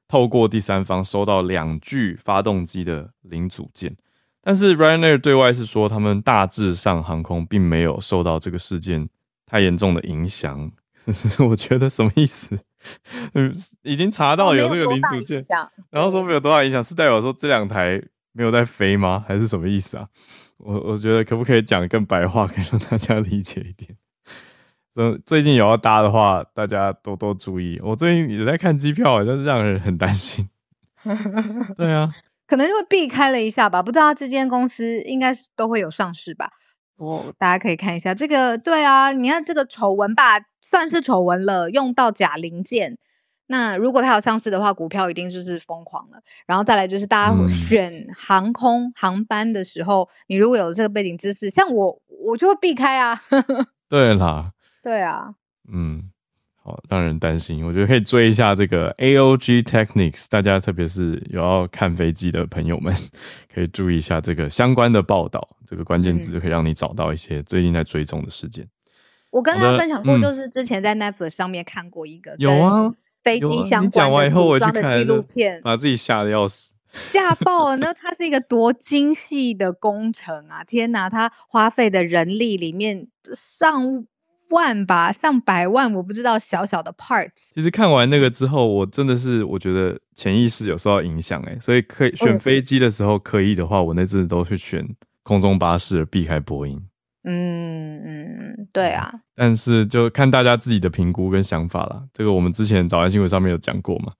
[0.06, 3.96] 透过第三方收到两具发动机的零组件，
[4.40, 9.08] 但是 Ryanair 对外是说，他们大致上航空并没有受到这个事件
[9.46, 10.70] 太严重的影响。
[11.44, 12.56] 我觉得什么意思？
[13.32, 15.44] 嗯， 已经查到有这个零组件，
[15.90, 19.24] 然后说没有多大影响，是代表说这两台没有在飞吗？
[19.26, 20.06] 还是什么意思啊？
[20.58, 23.96] 我我觉得可不可以讲更白话，可以让大家理解一点？
[25.24, 27.80] 最近有要搭的话，大家多多注意。
[27.82, 30.48] 我最近也在看机票，但是让人很担心。
[31.76, 32.12] 对啊，
[32.46, 33.82] 可能就会避开了一下吧。
[33.82, 36.50] 不知道这间公司应该都会有上市吧？
[36.96, 38.58] 我大家可以看一下这个。
[38.58, 42.98] 对啊，你看这个丑闻吧，算是丑闻了，用到假零件。
[43.46, 46.18] 那如果它有上市的话，股票一定就是疯狂了。
[46.46, 47.34] 然后再来就是大家
[47.68, 53.22] 选航空航班的时候，嗯、你如果有这个背景知识，像我，我就会避开啊。
[53.88, 54.52] 对啦。
[54.82, 55.34] 对啊，
[55.70, 56.10] 嗯，
[56.62, 57.64] 好，让人担心。
[57.66, 62.94] 我觉得可以追一下这个 AOG Technics，大家特别是有要看飞机的朋友们，
[63.52, 65.46] 可以注意一下这个相关的报道。
[65.66, 68.64] 这个关键字可以让你找到一些最近在追踪的事件。
[68.64, 68.70] 嗯、
[69.30, 72.90] 我跟大家分享过，就是之前在 Netflix 上面看过一个有啊
[73.22, 77.76] 飞机相关的组装的纪录片，把自己吓得要死，吓 爆了。
[77.76, 80.64] 那它是一个多精细的工程啊！
[80.64, 84.06] 天哪，它花费的人力里面上。
[84.50, 87.30] 万吧，上百万，我不知道小小的 part。
[87.54, 94.86] 其实看完那个之后，我真的是我觉得潜意识有受到影响哎，所以可以选飞机的时候，可以的话，我那阵子都去选
[95.22, 96.80] 空中巴士，避开波音。
[97.24, 99.12] 嗯嗯，对啊。
[99.34, 102.02] 但是就看大家自己的评估跟想法啦。
[102.14, 104.12] 这个我们之前早安新闻上面有讲过嘛，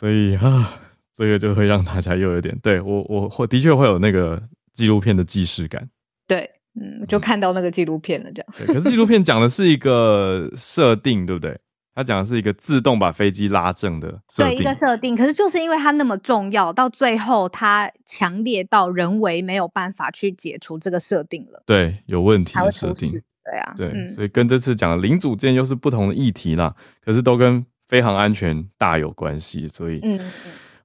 [0.00, 0.78] 所以啊，
[1.16, 5.88] 这个就会让大家又有点对我我我的确会有那个纪录片的既视感。
[6.26, 6.50] 对。
[6.80, 8.54] 嗯，就看到那个纪录片了，这样。
[8.58, 11.58] 对，可是纪录片讲的是一个设定，对不对？
[11.96, 14.56] 他讲的是一个自动把飞机拉正的设定。
[14.56, 15.16] 对，一个设定。
[15.16, 21.62] 可是就是因为它那么重要，到最后它强烈到人为没有办法去解除这个设定了。
[21.64, 23.12] 对，有问题的设定。
[23.44, 26.74] 对啊，对，嗯、所以跟这次讲的零组件又是不同的议题啦。
[27.04, 30.18] 可是都跟飞航安全大有关系，所以嗯，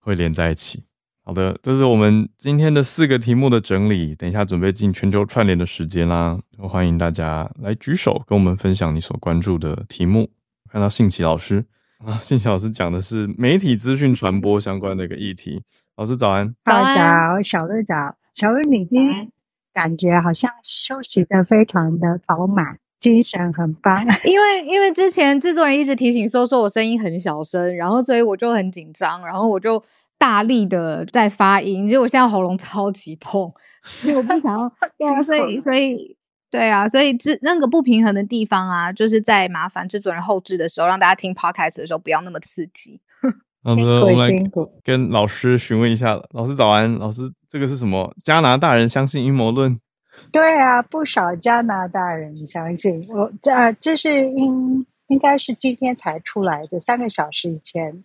[0.01, 0.83] 会连在一起。
[1.29, 4.15] 好的，这是我们今天的四个题目的整理。
[4.15, 10.27] 等一下准备进全球串联的时间啦，欢迎大家来举手跟我们分享你所关注的题目。
[10.71, 11.63] 看到信奇老师
[12.03, 15.61] 啊， 信奇老师讲的是媒体资讯传播相关的一个议题。
[15.97, 19.31] 老师早安，早早，小瑞早，小瑞你今天
[19.71, 23.95] 感觉好像休息的非常的饱满，精神很棒。
[24.25, 29.83] 因为因为之前制作人一直提醒说说我声音很小声，然后所以我就很紧张，然后我就。
[30.19, 33.51] 大力的在发音，结果我现在喉咙超级痛，
[33.83, 34.71] 所以我不想要。
[34.99, 36.15] 对啊，所以所以
[36.51, 42.99] 对啊，所以这那个不平衡的地方啊，就是在麻烦制作人后置的时候，让大家听 podcast 的时候不要那么刺激。
[43.63, 44.51] 好的，我们来
[44.83, 46.21] 跟老师询问一下。
[46.31, 48.13] 老师早安，老师，这个是什么？
[48.23, 49.79] 加拿大人相信阴谋论？
[50.31, 53.05] 对啊，不少加拿大人相信。
[53.09, 58.03] 我这、啊、这是应应该是今天才出来的，三个小时以前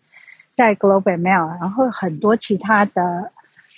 [0.55, 3.29] 在 Globe and Mail，然后很多其他的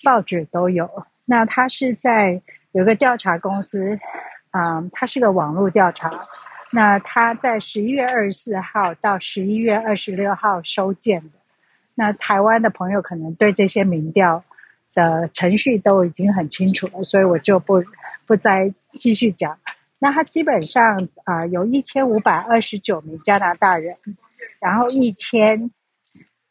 [0.04, 1.06] 报纸都有。
[1.24, 2.40] 那他是在
[2.72, 3.98] 有个调查公司，
[4.52, 6.26] 嗯，他是个网络调查。
[6.70, 11.30] 那他在十一月二十四号到十一月二十六号收件的。
[11.94, 14.44] 那台湾的朋友可能对这些民调
[14.92, 17.82] 的程序都已经很清楚了，所以我就不
[18.26, 19.58] 不再继续讲。
[19.98, 23.96] 那他基本上啊、有一千五百二十九名加拿大人，
[24.60, 25.70] 然后一千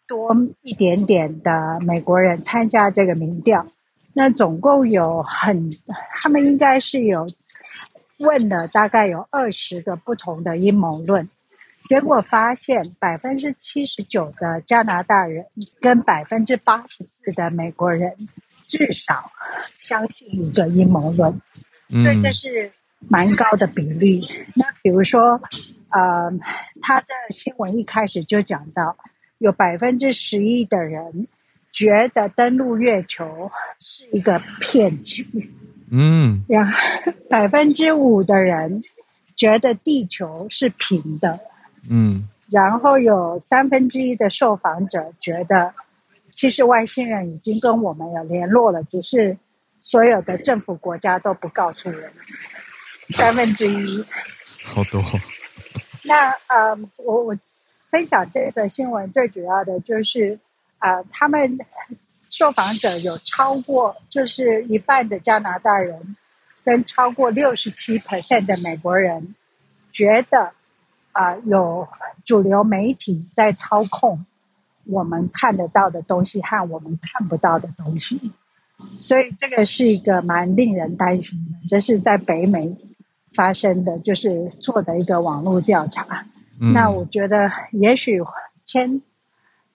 [0.08, 3.68] 多一点点的美国人参加这个民调。
[4.14, 5.72] 那总共有很，
[6.22, 7.28] 他们应该是有
[8.18, 11.30] 问了大概有二十个不同的阴谋论。
[11.88, 15.45] 结果发现，百分之七十九的加拿大人
[15.80, 18.16] 跟百分之八十四的美国人
[18.64, 19.32] 至少
[19.78, 21.39] 相信一个阴谋论，
[21.99, 22.72] 所以这是
[23.08, 24.26] 蛮高的比例。
[24.56, 25.39] 那比如说，
[25.89, 26.32] 呃，
[26.82, 28.97] 他的新闻一开始就讲到，
[29.38, 31.28] 有百分之十一的人
[31.72, 35.52] 觉得登陆月球是一个骗局，
[35.92, 36.78] 嗯，然后
[37.30, 38.84] 百分之五的人
[39.36, 41.40] 觉得地球是平的。
[41.90, 45.74] 嗯，然后有三分之一的受访者觉得，
[46.32, 49.38] 其实外星人已经跟我们有联络了，只是
[49.82, 52.12] 所有的政府国家都不告诉我们。
[53.10, 54.04] 三分之一，
[54.64, 55.04] 好多。
[56.04, 57.38] 那呃，我我
[57.92, 60.40] 分享这个新闻最主要的就是
[60.78, 61.60] 啊、他们
[62.30, 66.16] 受访者有超过就是一半的加拿大人，
[66.64, 69.36] 跟超过六十七 percent 的美国人
[69.92, 70.52] 觉得。
[71.18, 71.88] 啊、有
[72.26, 74.26] 主流媒体在操控
[74.84, 78.34] 我们看得到的东西和我们看不到的东西，
[79.00, 81.68] 所以这个是一个蛮令人担心的。
[81.70, 82.76] 这是在北美
[83.32, 86.26] 发生的，就是做的一个网络调查。
[86.60, 88.22] 嗯、那我觉得，也许
[88.64, 89.01] 先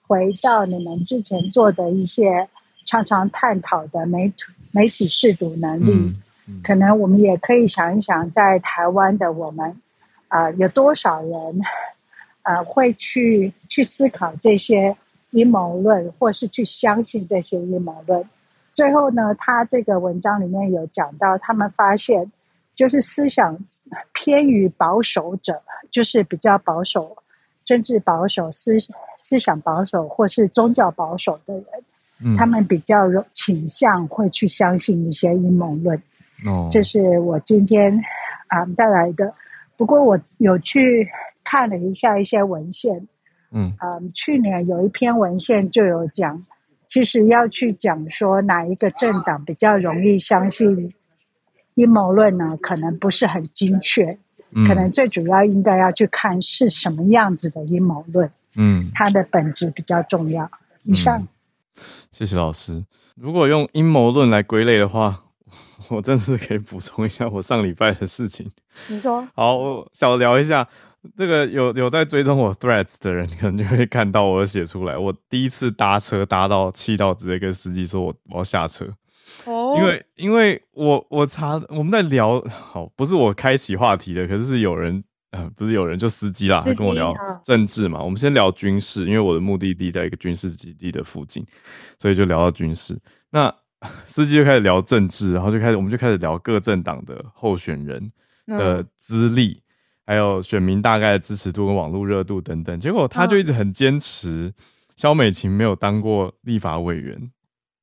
[0.07, 2.47] 回到你们之前做的一些
[2.85, 9.75] 常常探讨的媒体媒体试读能力，嗯嗯、可能我们也可以想一想，在台湾的我们。
[10.33, 11.61] 啊、呃，有多少人，
[12.43, 14.95] 呃，会去去思考这些
[15.31, 18.23] 阴谋论，或是去相信这些阴谋论？
[18.73, 22.31] 最后呢，他这个文章里面有讲到，他们发现，
[22.73, 23.57] 就是思想
[24.13, 25.61] 偏于保守者，
[25.91, 27.17] 就是比较保守、
[27.63, 28.73] 政治保守、思
[29.17, 31.65] 思想保守或是宗教保守的人，
[32.23, 36.01] 嗯、他们比较有倾向会去相信一些阴谋论。
[36.45, 38.01] 哦，这是我今天
[38.47, 39.33] 啊、呃、带来的。
[39.77, 41.09] 不过我有去
[41.43, 43.07] 看了一下一些文献，
[43.51, 46.45] 嗯，嗯，去年有一篇文献就有讲，
[46.85, 50.93] 其实要去讲说哪一个政党比较容易相信
[51.75, 52.57] 阴谋论呢？
[52.61, 54.17] 可能不是很精确，
[54.51, 60.49] 嗯，可能最主要应该要去看是什么样子的阴谋论，嗯，它的本质比较重要。
[60.83, 61.27] 以上，嗯，
[62.11, 62.83] 谢谢老师。
[63.15, 65.23] 如果用阴谋论来归类的话。
[65.89, 68.49] 我真是可以补充一下我上礼拜的事情。
[68.87, 70.65] 你说好，我小聊一下
[71.17, 74.97] 这个有有在追踪我 Threads 的人，可能就会看到我写出来。
[74.97, 78.87] 我第一次搭车搭到气到直接跟司机说我我要下车。
[79.45, 87.13] 哦，因为因为我我查我们在聊，好不是我开启话题的，可是是有人呃不是有人就司机啦，他跟我聊
[87.43, 88.01] 政治嘛。
[88.01, 91.45] 我们先聊军事，因为我的目的地在一个军事基地的附近，
[91.99, 92.99] 所以就聊到军事。
[93.31, 93.53] 那
[94.05, 98.11] 司机就开始聊政治，然后就开始，我们就开始聊各政党的候选人
[98.45, 99.61] 的资历，嗯、
[100.05, 102.79] 还有选民大概的支持度跟网络热度等等。
[102.79, 104.53] 结果他就一直很坚持，
[104.95, 107.31] 萧美琴没有当过立法委员。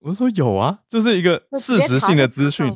[0.01, 2.67] 我说有啊，就是一个事实性的资讯，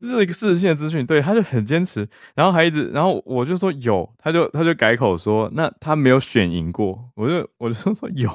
[0.00, 1.04] 就是一个事实性的资讯。
[1.04, 7.10] 对，他就很坚持，然后还一直，然后我就说有，他就他就改口说，那他没有选赢过。
[7.16, 8.30] 我就我就说说 有，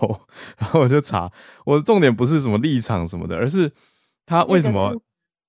[0.58, 1.32] 然后我就查，
[1.66, 3.72] 我的重点不是什么立场什么的，而是。
[4.26, 4.96] 他为什么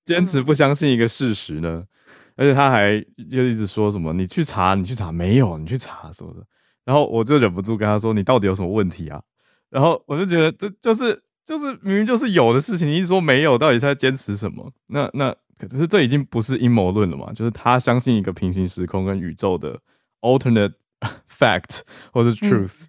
[0.05, 1.68] 坚持不相信一个事实呢？
[1.70, 1.86] 嗯、
[2.34, 6.45] 而且他还就一直说什么“你去查，你去查，没有，你去查什么的”。
[6.84, 9.22] 然后我就忍不住跟他说：“你到底有什么问题啊？”
[9.70, 14.72] 然后我就觉得这就是就是明明就是有的事情，你一直说没有，到底是在坚持什么？
[14.88, 17.32] 那那可是这已经不是阴谋论了嘛？
[17.32, 19.78] 就是他相信一个平行时空跟宇宙的
[20.20, 20.72] alternate
[21.28, 21.80] fact
[22.12, 22.88] 或者 truth，、嗯、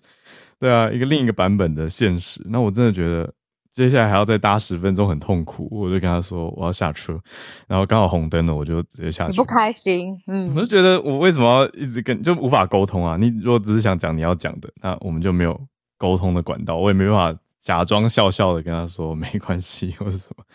[0.60, 2.42] 对啊，一个另一个版本的现实。
[2.46, 3.34] 那我真的觉得。
[3.76, 5.68] 接下来还要再搭十分钟，很痛苦。
[5.70, 7.20] 我就跟他说我要下车，
[7.68, 9.32] 然后刚好红灯了，我就直接下去。
[9.32, 10.18] 你不开心？
[10.28, 13.18] 嗯，我就觉得我为什么要一直跟就无法沟通啊？
[13.20, 15.60] 你如果只是想讲你要讲的，那我们就没有
[15.98, 20.46] 沟通的管道，我也没办法假装笑笑的跟他说没关系 或者什么。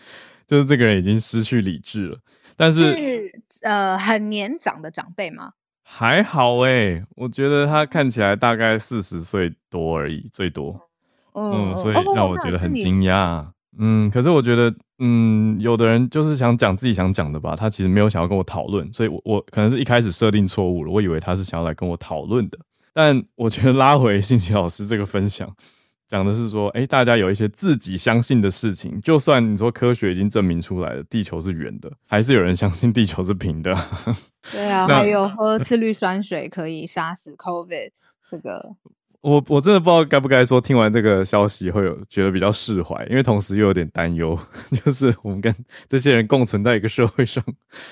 [0.47, 2.17] 就是这个人已经失去理智了。
[2.55, 5.51] 但是，是呃很年长的长辈吗？
[5.83, 10.79] 还好哎、欸，我觉得他看起来大概四十岁多而已，最多。
[11.33, 13.45] 嗯，所以让我觉得很惊讶。
[13.77, 22.59] 嗯，可是我觉得，嗯，有的人就是想讲自己想讲的吧，他其实没有想要跟我讨论，所以我我可能是一开始设定错误了，我以为他是想要来跟我讨论的。
[22.93, 25.49] 但我觉得拉回信奇老师这个分享，
[26.11, 33.73] 讲的是说，哎、欸，大家有一些自己相信的事情，就算你说科学已经证明出来了，地球是圆的，还是有人相信地球是平的。
[34.51, 37.91] 对啊， 还有喝次氯酸水可以杀死 COVID
[38.29, 38.75] 这个。
[39.21, 44.37] 我我真的不知道该不该说，听完这个消息会有觉得比较释怀，因为同时又有点担忧，
[44.83, 45.53] 就是我们跟
[45.87, 47.43] 这些人共存在一个社会上，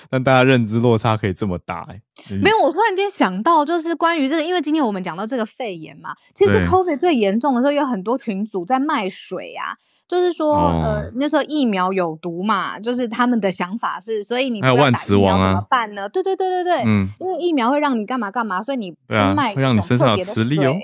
[0.09, 1.88] 但大家认知落差可以这么大。
[2.30, 9.77] 没有，我突然间想到，就是关于这个，因为今天我们讲到这个肺炎嘛，其实 COVID 最严重的时候，有很多群组在卖水啊，
[10.07, 16.09] 就是说、哦、呃那时候疫苗有毒嘛，就是他们的想法是，所以你不要打疫苗怎么办呢？
[16.09, 20.75] 对对对对对，嗯，因为疫苗会让你干嘛干嘛，所以你不卖、啊、会让你身上有磁力哦。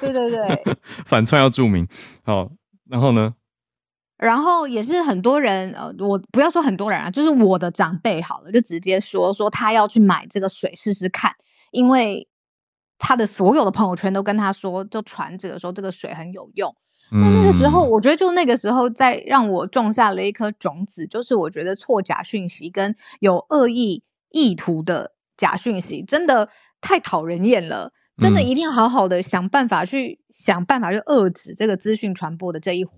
[0.00, 0.64] 对 对对，
[1.06, 1.86] 反串要注明
[2.24, 2.50] 好，
[2.88, 3.34] 然后呢？
[4.18, 11.32] 然后也是很多人，呃，我不要说很多人啊，就是我的长辈好了，就直接说说他要去买这个水试试看，
[11.70, 12.26] 因为
[12.96, 16.74] 他的所有的朋友圈都跟他说，就传这个说这个水很有用。
[17.10, 26.48] 那、嗯、那个时候，我觉得就那个时候在让我种下了一颗种子，就是我觉得错假讯息跟有恶意意图的假讯息真的
[26.80, 27.92] 太讨人厌了。
[28.18, 32.94] 真的一定要好好的想办法去、嗯、想办法去遏制这个资讯传播的这一环。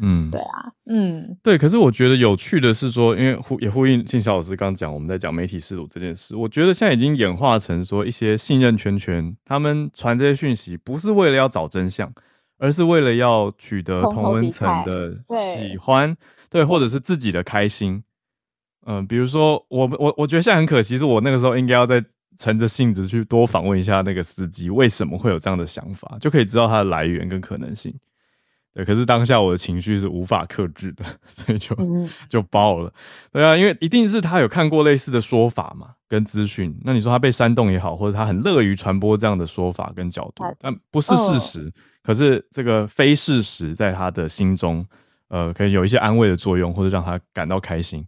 [0.00, 1.56] 嗯，对啊，嗯，对。
[1.56, 12.12] 可是我觉得有趣的是说，因为呼也呼应信小老师刚刚讲，我们在讲媒体识读这件事，我觉得现在已经演化成说一些信任圈圈，他们传这些讯息不是为了要找真相，
[12.58, 16.12] 而是为了要取得同温层的喜欢，
[16.50, 18.02] 对，对，或者是自己的开心。
[18.86, 22.04] 嗯、呃，比如说我我我觉得现在很可惜，是我那个时候应该要在。
[22.38, 27.94] 趁着性子去多访问一下那个司机，为什么会有这样的想法，就可以知道它的来源跟可能性。
[28.72, 31.76] 对，可是当下我的情绪是无法克制的，所以就
[32.28, 32.92] 就爆了。
[33.30, 36.76] 对啊，因为一定是他有看过类似的说法嘛，跟资讯。
[36.82, 41.72] 那你说他被煽动也好，或者他很乐于传播这样的说法跟角度，但不是事实。
[42.02, 44.84] 可是这个非事实在他的心中，
[45.28, 48.04] 呃，可以有一些安慰的作用，或者让他感到开心，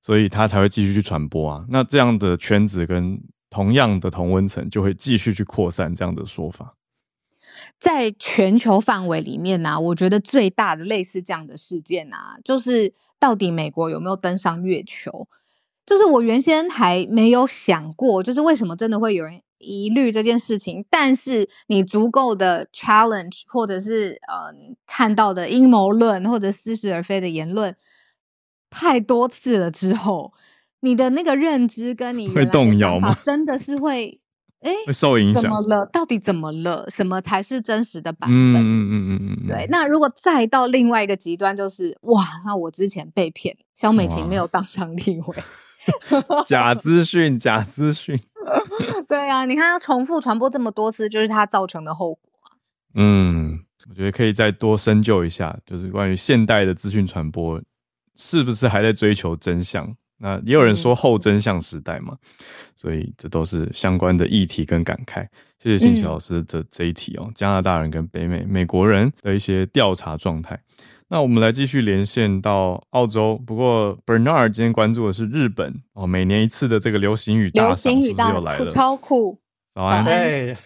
[0.00, 1.62] 所以他才会继续去传播啊。
[1.68, 6.74] 那这样的圈子跟同样的同温层就会继续去扩散这样的说法，
[7.78, 15.28] 在全球范围里面呢、我觉得最大的类似这样的事件啊，就是到底美国有没有登上月球？
[15.86, 20.84] 就是我原先还没有想过，就是为什么真的会有人疑虑这件事情。
[20.90, 24.52] 但是你足够的 challenge，或者是呃
[24.86, 27.76] 看到的阴谋论或者似是而非的言论
[28.68, 30.32] 太多次了之后。
[30.80, 33.16] 你的那个认知跟你会动摇吗？
[33.24, 34.20] 真的是会，
[34.60, 35.42] 哎、欸，会受影响？
[35.42, 35.86] 怎么了？
[35.92, 36.86] 到底怎么了？
[36.90, 38.32] 什么才是真实的版本？
[38.32, 39.66] 嗯嗯嗯嗯对。
[39.70, 45.36] 那如果再到另外一个极端，就是哇，那我之前被骗，肖美琴没有当上立委，
[46.46, 48.18] 假资讯，假资讯。
[49.08, 52.20] 对啊，你看他重复传播这么多次，就是他造成的后果。
[52.94, 57.60] 嗯，我觉得可以再多深究一下，就是关于现代的资讯传播，
[58.14, 59.96] 是不是还在追求真相？
[60.18, 62.44] 那也有人说后真相时代嘛，嗯、
[62.74, 65.26] 所以这都是相关的议题跟感慨。
[65.58, 70.58] 谢谢信奇老师的这一题哦、喔，加拿大人跟北美美国人的一些调查状态。
[71.08, 78.72] 那我们来继续连线到澳洲，不过 Bernard 今天关注的是日本哦、喔，每年一次的这个流行语大赏是不是又来了？
[78.72, 79.38] 超酷！
[79.74, 80.56] 早安。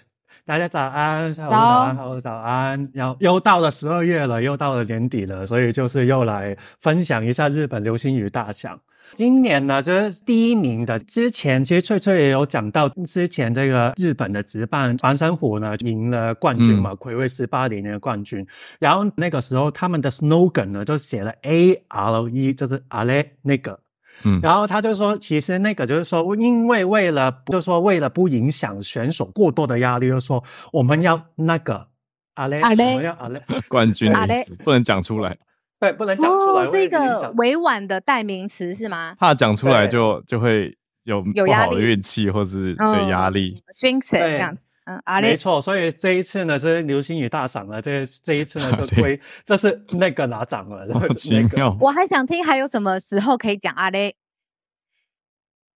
[0.44, 2.90] 大家早安，下午早安，好早安。
[2.92, 8.78] 然后又到了十二月了，又到了年底了，所以就是又来分享一下日本流星雨大赏。
[9.12, 10.98] 今年呢，就是第一名的。
[11.00, 18.46] 之前其实翠翠也有讲到，之前这个日本的职棒阪神虎呢赢了冠军嘛，魁违十八年的冠军。
[18.78, 23.80] 然后那个时候他们的 slogan 呢就写了 A L E，就是あれ那个。
[24.24, 30.42] 嗯，然后他就说，其实那个就是说，因为为了，就是说为了不影响选手过多的压力，就是说
[30.72, 31.88] 我们要那个
[32.34, 35.38] 阿雷，阿雷，我们要阿雷 冠军的意思，不能讲出来，
[35.78, 39.14] 对，不能讲出来，这个委婉的代名词是吗？
[39.18, 44.66] 怕讲出来就就会有不好的运气，或是对压力，jinx 这样子。
[44.90, 45.60] 嗯，阿，没错。
[45.62, 51.76] 所以这一次呢是流星雨大赏了，这这一次呢就 归这是那个拿奖了，好奇妙。
[51.80, 54.16] 我还想听还有什么时候可以讲阿雷，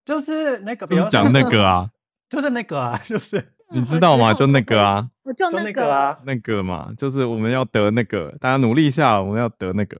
[0.04, 1.88] 就是那个，就是讲那个啊，
[2.28, 4.34] 就是那个啊，就是你知道吗？
[4.34, 9.96] 就那个啊，我就那个啊，那个嘛，就是我们要得那个，大家努力一下，我们要得那个。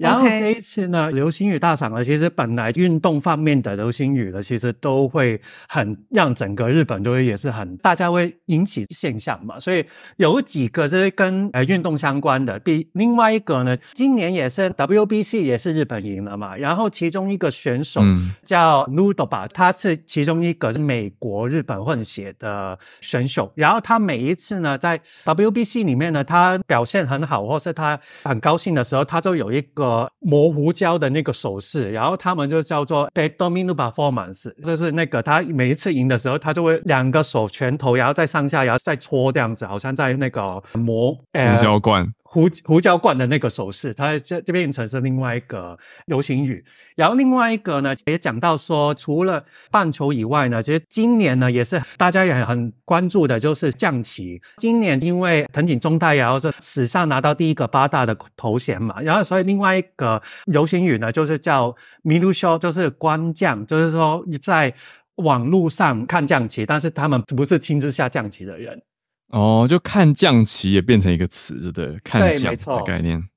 [0.00, 5.38] 然后这一次呢流星雨大赏呢，其实本来运动方面的流星雨呢，其实都会
[5.68, 9.60] 很让整个日本都会也是很大家会引起现象嘛。
[9.60, 9.84] 所以
[10.16, 16.56] 有几个是跟呃运动相关的，比另外一个呢，今年也是 WBC 也是日本赢了嘛。
[16.56, 18.00] 然后其中一个选手
[18.42, 23.52] 叫 Noodle 吧他是其中一个是美国日本混血的选手。
[23.54, 29.89] 然后他每一次呢在 WBC 里面呢，他表现很好，或是他很高兴的时候，他就有一个。
[29.90, 42.06] 呃，磨胡椒的那个手势，然后他们就叫做 Deadminu Performance，就是那个他每一次赢的时候，他就会两个手拳头，然后再上下，然后再搓这样子，好像在那个磨胡椒罐。
[42.29, 46.63] 胡胡椒罐的那个手势，它这这变成是另外一个流行语。
[46.95, 54.41] 然后另外一个呢，也讲到说，除了棒球以外呢，其实今年呢也是大家也很关注的，就是将棋。
[54.57, 64.73] 今年因为藤井宗太，然后是史上拿到第一个八大的头衔嘛，然后所以另外一个流行语呢，就是叫ミルショ，就是观将，就是说在
[65.15, 68.81] 网络上看将棋，但是他们不是亲自下将棋的人。
[69.30, 71.98] 哦，就看将棋也变成一个词，对不对？
[72.04, 73.28] 看降的概念。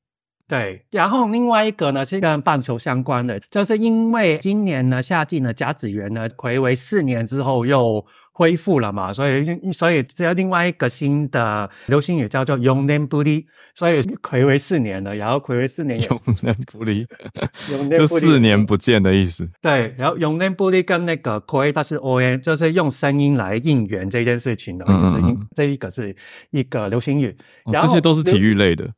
[0.45, 17.04] 对，然后另外一个呢是跟棒球相关的，就是因为今年呢夏季呢甲子园呢睽违四年之后又恢复了嘛，所以所以只有另外一个新的流行语叫做四年ぶり，所以睽违四年了，然后睽违四年，四年不离，
[17.96, 19.48] 就四年不见的意思。
[19.60, 26.14] 对，然后四年ぶり跟那个可以它是 O N，就是用声音来应援这件事情的，嗯嗯嗯这一个是
[26.50, 27.36] 一个流行语，
[27.72, 28.88] 然后、哦、这些都是体育类的。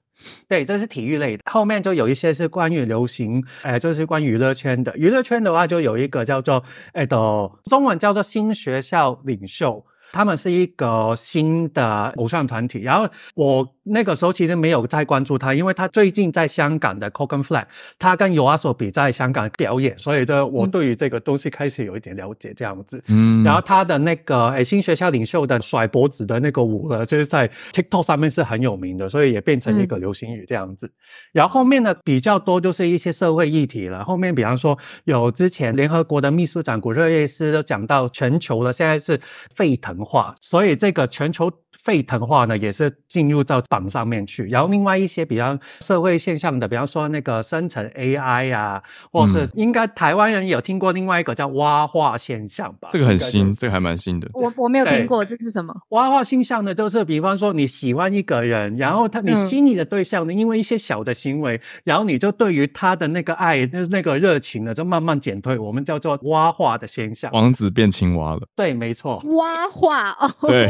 [0.47, 1.43] 对，这是体育类的。
[1.45, 4.95] 后面就有一些是关于流行，哎，就是关于娱乐圈的。
[4.97, 6.63] 娱乐圈的话，就有一个叫做，
[6.93, 7.17] 哎的，
[7.65, 9.85] 中文叫做新学校领袖。
[10.11, 17.65] 他们是一个新的偶像团体，然后我那个时候其实没有太关注他，因为他最近在香港的 Clockenflap，
[17.97, 23.03] 他跟 YOASOBI 在香港表演，所以这我对于这个东西开始有一点了解这样子。
[23.07, 30.87] 嗯，然后他的那个诶新学校领袖的甩脖子的那个舞呢，就是在 TikTok 上面是很有名的，所以也变成一个流行语这样子。
[30.87, 30.93] 嗯、
[31.33, 39.19] 然后后面呢比较多就是一些社会议题了，后面比方说有之前联合国的秘书长古特雷斯都讲到全球的现在是
[39.53, 39.95] 沸腾。
[40.05, 41.51] 化，所以这个全球
[41.83, 44.45] 沸腾化呢，也是进入到榜上面去。
[44.45, 52.89] 然后另外一些比较社会现象的，比方说那个生成 AI 啊，或是应该台湾人有听过另外一个叫蛙化现象吧？
[52.91, 54.29] 这个很新，这个还蛮新的。
[54.33, 55.73] 我我没有听过，这是什么？
[55.89, 65.57] 蛙化现象呢，就是比方说你喜欢一个人，然后他你心里的对象呢，因为一些小的行为，然后你就对于他的那个爱，就是那个热情呢，就慢慢减退。
[65.57, 67.31] 我们叫做蛙化的现象。
[67.33, 68.41] 王子变青蛙了。
[68.55, 69.21] 对，没错。
[69.37, 70.11] 蛙化。
[70.11, 70.67] 哦，对，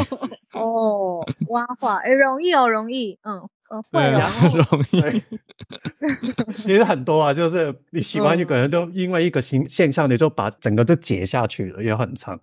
[0.54, 5.22] 哦，蛙化，哎，容易哦，容易，嗯，嗯，会哦，然后容易，
[6.54, 12.40] 其实很多啊，就是你喜欢一个人，都因为一个现现象，你就把整个都解下去了，也很长。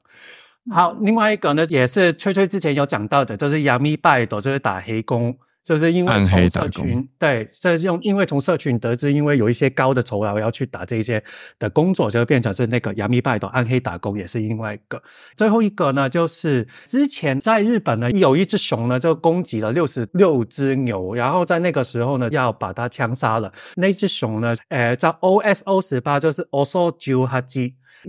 [0.71, 5.37] 好，另外一个呢，也是崔崔之前有讲到的，就是暗バイト，就是打黑工。
[5.63, 11.21] 就是因为从社群对，这是用因为从社群得知，因为有一些高的酬劳要去打这些
[11.59, 15.03] 的工作，就变成是那个暗バイト暗黑打工，也是另外一个。
[15.35, 23.51] 最后一个呢，就是之前在日本呢，有一只熊呢就攻击了六十六只牛，然后在那个时候呢要把它枪杀了。
[23.75, 27.43] 那只熊呢，呃，叫 OSO 十八，就是 Oso 十八，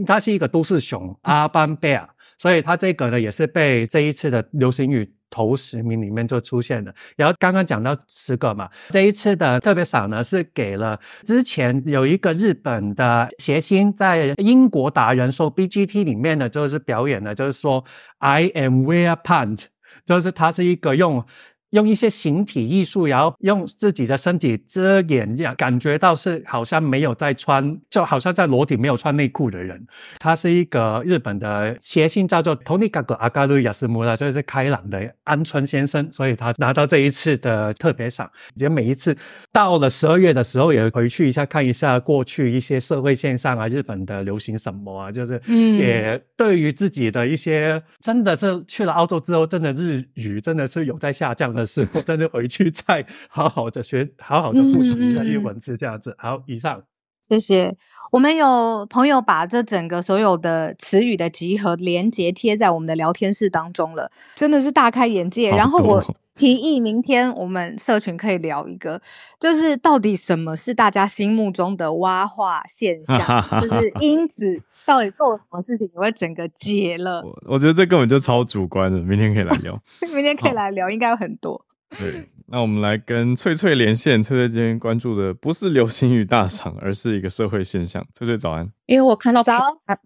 [0.06, 2.06] 它是一个都市熊，Urban Bear，
[2.37, 5.13] 所以它这个呢也是被这一次的流行语。
[5.35, 17.83] 头十名里面就出现了，然后刚刚讲到十个嘛，这一次的特别赏呢是给了之前有一个日本的谐星在英国达人秀 BGT 里面呢，就是表演的，就是说
[18.19, 19.65] I am wear pants，
[20.05, 21.25] 就是他是一个用。
[21.73, 29.83] 用一些形体艺术，然后用自己的身体遮掩，感觉到是好像没有在穿，就好像在裸体没有穿内裤的人。
[30.19, 38.29] 他是一个日本的谐星，叫做 Tonigaku Agaru Yasumura，就是开朗的安村先生，所以他拿到这一次的特别赏。
[38.55, 39.17] 也每一次
[39.51, 51.62] 到了十二月的时候，也回去一下看一下过去一些社会现象啊，日本的流行什么啊，就是嗯，也对于自己的一些真的是去了澳洲之后，真的日语真的是有在下降的。
[51.65, 56.15] 是我真的回去再好好的学，好好的复习一下日文字，这样子。
[56.17, 56.83] 好，以上。
[57.29, 57.75] 谢谢。
[58.11, 65.49] 我们有朋友把这整个所有的词语的集合连接贴在我们的聊天室当中了，真的是大开眼界。
[65.49, 69.01] 然后我提议明天我们社群可以聊一个，
[69.39, 77.21] 就是到底什么是大家心目中的蛙化现象，就是 因子到底做了什么事情你会整个解了。
[77.23, 79.77] 我我觉得这根本就超主观的，明天可以来聊。
[80.13, 81.65] 明天可以来聊，应该有很多。
[81.97, 82.29] 对。
[82.47, 84.21] 那我们来跟翠翠连线。
[84.21, 88.05] 翠翠今天关注的不是流行语大赏，而是一个社会现象。
[88.13, 88.69] 翠翠早安。
[88.85, 89.59] 因为我看到早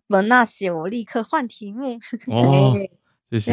[0.07, 1.99] 文娜写，我立刻换题目。
[2.27, 2.73] 哦，
[3.31, 3.51] 谢谢。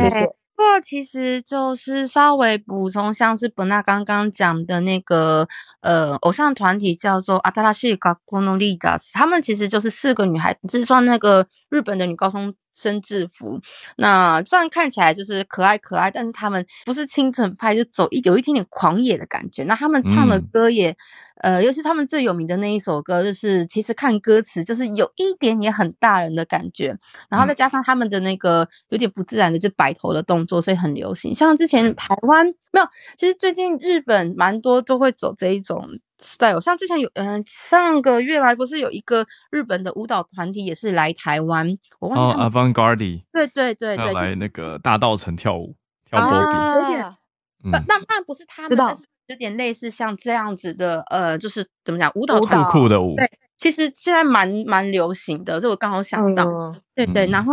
[0.57, 5.49] 不过其实就是稍微补充，像是本娜刚刚讲的那个
[5.81, 13.61] 呃偶像团体叫做阿达拉西卡古诺利达斯，他们其实就是四个女孩，就是算那个日本的女高中生制服。
[13.97, 19.63] 那虽然看起来就是可爱可爱，但是他们不是清纯派，就走一有一点点狂野的感觉。
[19.65, 20.91] 那他们唱的歌也。
[20.91, 20.97] 嗯
[21.45, 26.97] 呃，尤其他们最有名的那一首歌，就是其实看歌词就是有一点也很大人的感觉，
[27.29, 31.35] 然后再加上他们的那个有点不自然的就摆头的动作，所以很流行。
[31.35, 32.87] 像之前台湾没有，
[33.19, 35.87] 其实最近日本蛮多都会走这一种
[36.19, 36.61] style。
[36.61, 42.45] 像之前有，嗯、呃，上个月来不是有一个日本的舞蹈团体也是来台湾，我忘记了。
[42.45, 43.25] 哦，Avantgarde。
[43.33, 45.75] 对对对对，来那个大道城跳舞，
[46.11, 46.21] 跳。
[46.81, 47.15] 有点，
[47.63, 48.97] 那那不是他们。
[49.27, 53.17] 有点类似像这样子的，呃，就是怎么讲，舞蹈团酷酷的舞。
[53.17, 57.27] 对，其实现在蛮蛮流行的，所以我刚好想到，嗯、对对。
[57.29, 57.53] 然后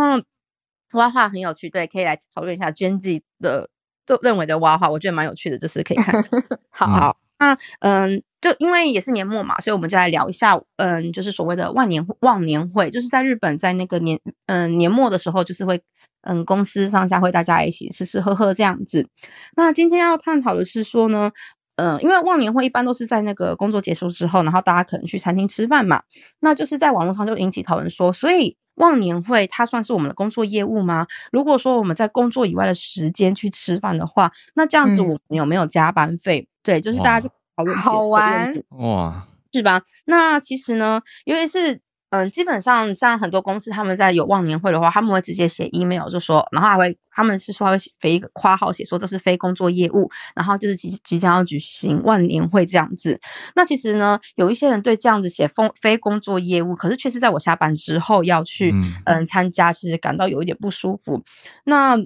[0.92, 3.70] 蛙化很有趣，对，可以来讨论一下娟记的
[4.04, 6.22] 就认为的蛙话，我觉得蛮有趣的，就是可以看。
[6.68, 15.80] 好，好，那嗯，就因为也是年末嘛，所以我们就来聊一下，嗯，就是所谓的万年忘年会，就是在日本在那个年嗯年末的时候，就是会。
[16.24, 19.08] 嗯，公司上下会大家一起吃吃喝喝这样子。
[19.56, 21.32] 那今天要探讨的是说呢，
[21.74, 26.00] 嗯，因为忘年会一般都是在那个工作结束之后，然后大家可能去餐厅吃饭嘛。
[26.38, 31.08] 那就是在网络上就引起讨论说，所以忘年会它算是我们的工作业务吗？
[31.32, 36.38] 如果说我们在工作以外的时间去吃饭的话，那这样子我们有没有加班费？
[36.38, 39.82] 嗯、对，就是大家就讨论好玩哇，是吧？
[40.06, 41.80] 那其实呢，因为是。
[42.14, 53.18] 嗯，基本上像很多公司，他们在有忘年会的话，他们会直接写 email 就说，然后还会他们是说会写一个括号写说这是非工作业务，然后就是即即将要举行万年会这样子。
[53.56, 58.74] 那其实呢，有一些人对这样子写非非工作业务，可是却是在我下班之后要去
[59.06, 61.24] 嗯参加，其实感到有一点不舒服。
[61.64, 61.96] 那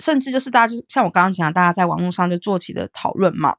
[0.00, 3.54] 甚至就是大家就是像我刚刚讲，大家在网络上就做起了讨论嘛。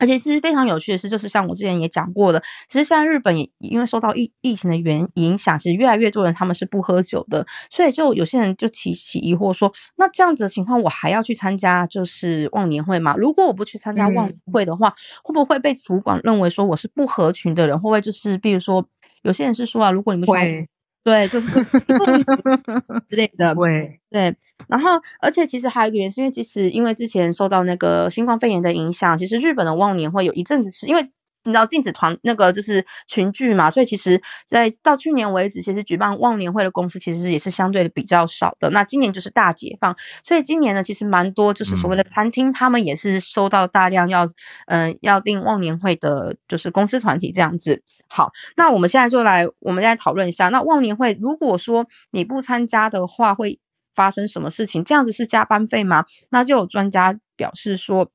[0.00, 13.14] 而且其实非常有趣的是，就是像我之前也讲过的，其实现在日本也因为受到疫疫情的原影响，其实越来越多人他们是不喝酒的，所以就有些人就提起疑惑说，那这样子的情况，我还要去参加就是忘年会吗？
[13.16, 17.76] 如果我不去参加忘年会的话，嗯、会不会被主管认为说我是不合群的人？
[17.78, 18.84] 会不会就是比如说
[19.22, 20.68] 有些人是说啊，如果你们去。
[21.02, 21.64] 对，就是
[23.08, 23.54] 之类的。
[23.54, 24.36] 对对，
[24.68, 31.10] 然后而且其实还有一个原因，是因为其实因为之前受到那个新冠肺炎的影响，其实日本的忘年会有一阵子是因为。
[31.44, 38.68] 你知道禁止团那个就是群聚嘛，所以其实，在到去年为止，其实举办忘年会的公司其实也是相对的比较少的。
[38.70, 44.26] 那今年就是大解放，所以今年呢，其实蛮多就是所谓的餐厅，他们也是收到大量要
[44.66, 47.82] 嗯、呃、要订忘年会的，就是公司团体这样子。
[48.06, 53.58] 好，那我们现在就来，我们现在讨论一下，那忘年会如果说你不参加的话，会
[53.94, 54.84] 发生什么事情？
[54.84, 56.04] 这样子是加班费吗？
[56.30, 58.10] 那就有专家表示说。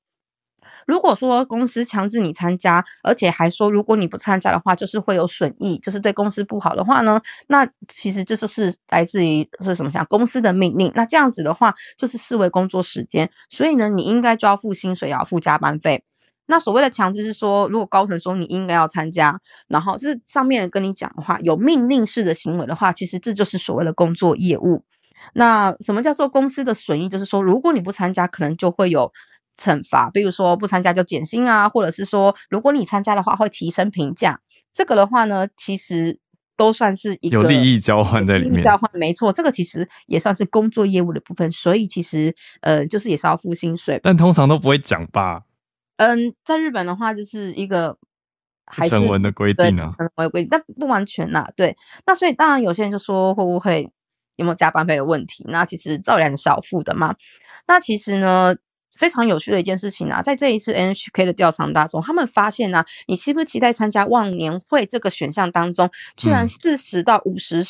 [0.88, 9.91] 如果说公司强制你参加，而且还说如果你不参加的话，就是会有损益，就是对公司不好的话呢，那其实这就是来自于是什么？
[9.91, 10.91] 像公司的命令。
[10.95, 16.03] 那这样子的话，就是视为工作时间，所以呢，你应该就要付薪水，要付加班费。
[16.47, 24.84] 那所谓的强制是说，如果高层说你应该要参加，然后就是上面跟你讲的话，有命令式的行为的话，其实这就是所谓的工作业务。
[25.34, 27.09] 那什么叫做公司的损益？
[27.09, 29.11] 就是说，如果你不参加，可能就会有。
[29.57, 34.39] 惩罚，比如说不参加就减薪啊，或者是说如果你参加的话会提升评价。
[34.73, 36.19] 这个的话呢，其实
[36.57, 38.61] 都算是一个有利益交换在里面。
[38.61, 43.97] 交换没错，这个其实也算是工作业务的部分，所以其实呃就是也是要付薪水。
[44.03, 45.43] 但通常都不会讲吧？
[45.95, 47.97] 嗯，在日本的话就是一个
[48.65, 51.47] 还是成文的规定啊，成文规定，但不完全呐。
[51.55, 53.89] 对，那所以当然有些人就说会不会
[54.35, 55.45] 有没有加班费的问题？
[55.47, 57.15] 那其实照样是要付的嘛。
[57.65, 58.53] 那其实呢？
[58.95, 67.65] 非常有趣的一件事情啊，在这一次 NHK 的调查当中，他们发现呢、啊，你期不期待参加忘年会这个选项当中，居然四十到五十、嗯，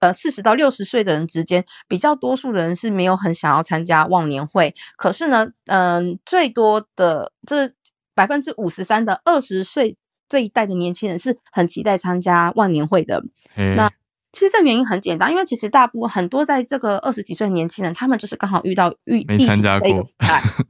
[0.00, 4.74] 呃，四十到六十岁的人之间，比较多数的人是没有很想要参加忘年会。
[4.96, 7.70] 可是呢，嗯、呃，最多的这
[8.14, 9.96] 百分之五十三的二十岁
[10.28, 13.24] 这一代的年轻人是很期待参加忘年会的。
[13.56, 13.90] 嗯那
[14.32, 19.88] 其实这原因很简单，因为其实大部分很多在这个二十几岁的年轻人，他们就是刚好遇到遇没参加过，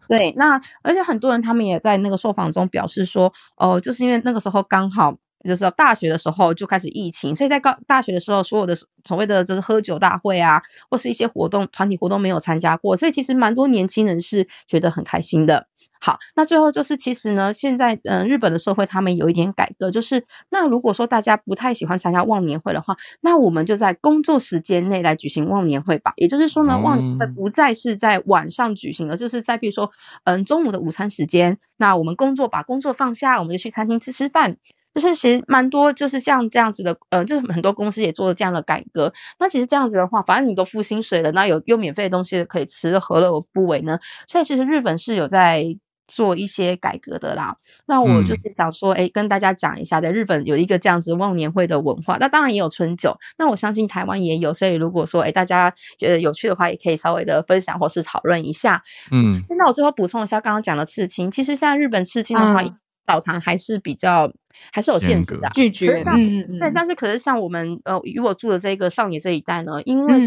[0.08, 0.32] 对。
[0.36, 5.14] 那而且很多人他们也在那个受访中表示说，哦、呃，就是因为那个时候刚好。
[5.48, 15.67] 就是大学的时候就开始疫情，所以在高大学的时候，所有的所谓的就是喝酒大会啊，或是一些活动、团体活动没有参加过，所以其实蛮多年轻人是觉得很开心的。
[16.00, 26.12] 好，那最后就是其实呢，现在嗯、呃，日本的社会他们有一点改革，就是那如果说大家不太喜欢参加忘年会的话，那我们就在工作时间内来举行忘年会吧。
[26.16, 29.90] 也就是说呢，忘年会不再是在晚上举行了，而就是在比如说
[30.24, 34.56] 嗯中午的午餐时间，那我们工作把工作放下，我们就去餐厅吃吃饭。
[34.94, 39.12] 就是其实蛮多，就是像这样子的，呃，就是很多公司也做了这样的改革。
[39.38, 43.96] 那其实这样子的话，反正你都付薪水了，那有有免费的东西可以吃，何乐而不为呢？
[44.26, 45.64] 所以其实日本是有在
[46.08, 47.54] 做一些改革的啦。
[47.86, 52.16] 那我就是想说，哎、嗯，跟大家讲一下，在日本有一个这样子忘年会的文化。
[52.18, 54.52] 那当然也有春酒，那我相信台湾也有。
[54.52, 58.82] 所以如果说，哎，大家觉得有趣的话，也可以稍微的分享或是讨论一下。
[59.12, 61.30] 嗯，那我最后补充一下刚刚讲的刺青。
[61.30, 64.30] 其实像日本刺青的话，嗯澡堂还是比较
[64.70, 66.02] 还是有限制的，拒绝。
[66.08, 66.58] 嗯嗯。
[66.60, 70.20] 但但是，可是像我们呃，与我住的这个上野这一带呢，因为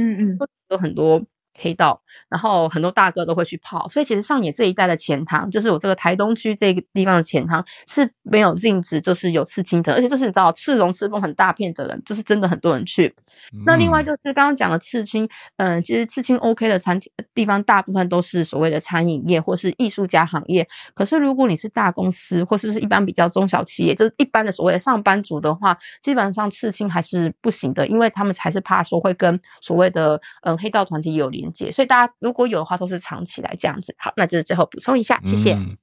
[0.69, 1.21] 有很多
[1.58, 13.14] 黑道，然后很多大哥都会去泡，所以其实上野这一带的钱塘，就是我这个台东区这个地方的钱塘是没有禁止，就是有刺青的，而且这是你知道刺龙刺凤很大片的人，就是真的很多人去。
[13.66, 15.28] 那另外就是刚刚讲的刺青，
[15.58, 20.68] 嗯、呃，其实刺青 OK 的餐厅地方大部分都是所谓的餐饮业或是艺术家行业。
[20.93, 33.96] 可是如果你是大公司或是是一般比较中小企业，就是一般的所谓的上班族的话，基本上刺青还是不行的，因为他们还是怕说会跟所谓的嗯黑道团体有连接，所以大家如果有的话都是藏起来这样子。
[33.98, 35.78] 好，那就是最后补充一下，谢谢，嗯、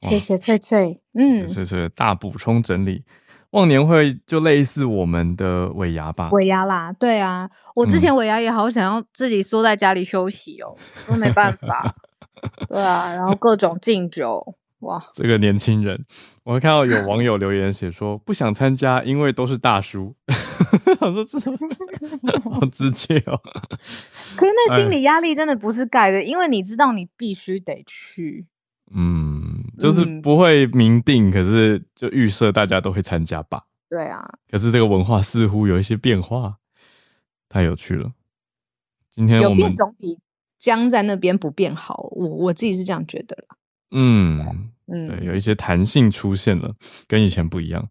[0.00, 3.04] 谢谢翠翠，嗯，谢谢大补充整理。
[3.50, 10.76] 忘年会就类似我们的尾牙吧，尾牙啦，对啊，我之前尾牙也好想要自己缩在家里休息哦，
[11.08, 11.94] 都没办法，
[12.68, 16.04] 对啊，然后各种敬酒，哇，这个年轻人，
[16.44, 20.14] 我会看到有网友留言写说 不想参加，因为都是大叔，
[21.00, 21.38] 我说这
[22.50, 23.38] 好直接哦，
[24.36, 28.46] 可是那心理压力真的不是盖的，因为你知道你必须得去。
[28.92, 33.64] 嗯，就是不会明定，嗯、可是就预设大家都会参加吧。
[33.88, 36.56] 对啊，可是这个文化似乎有一些变化，
[37.48, 38.12] 太有趣了。
[39.12, 40.18] 今天有变总比
[40.58, 43.56] 僵在那边不变好，我我自己是这样觉得啦。
[43.90, 46.74] 嗯嗯，对，有一些弹性出现了，
[47.06, 47.88] 跟以前不一样。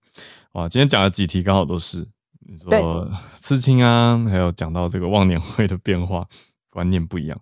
[0.53, 2.07] 哇，今天讲的几题，刚好都是
[2.39, 6.25] 你说刺青啊，还有讲到这个忘年会的变化，
[6.69, 7.39] 观念不一样。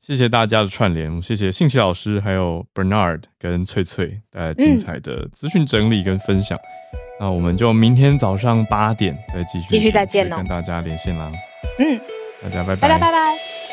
[0.00, 6.56] 谢谢大家的串联，谢谢信息老师，还有 Bernard 跟翠翠带来精彩的资讯整理跟分享。
[6.56, 11.30] 嗯、那我们就明天早上八点再继续继续再见，跟大家连线啦。
[11.78, 12.00] 嗯，
[12.42, 13.67] 大家拜拜，拜拜拜拜。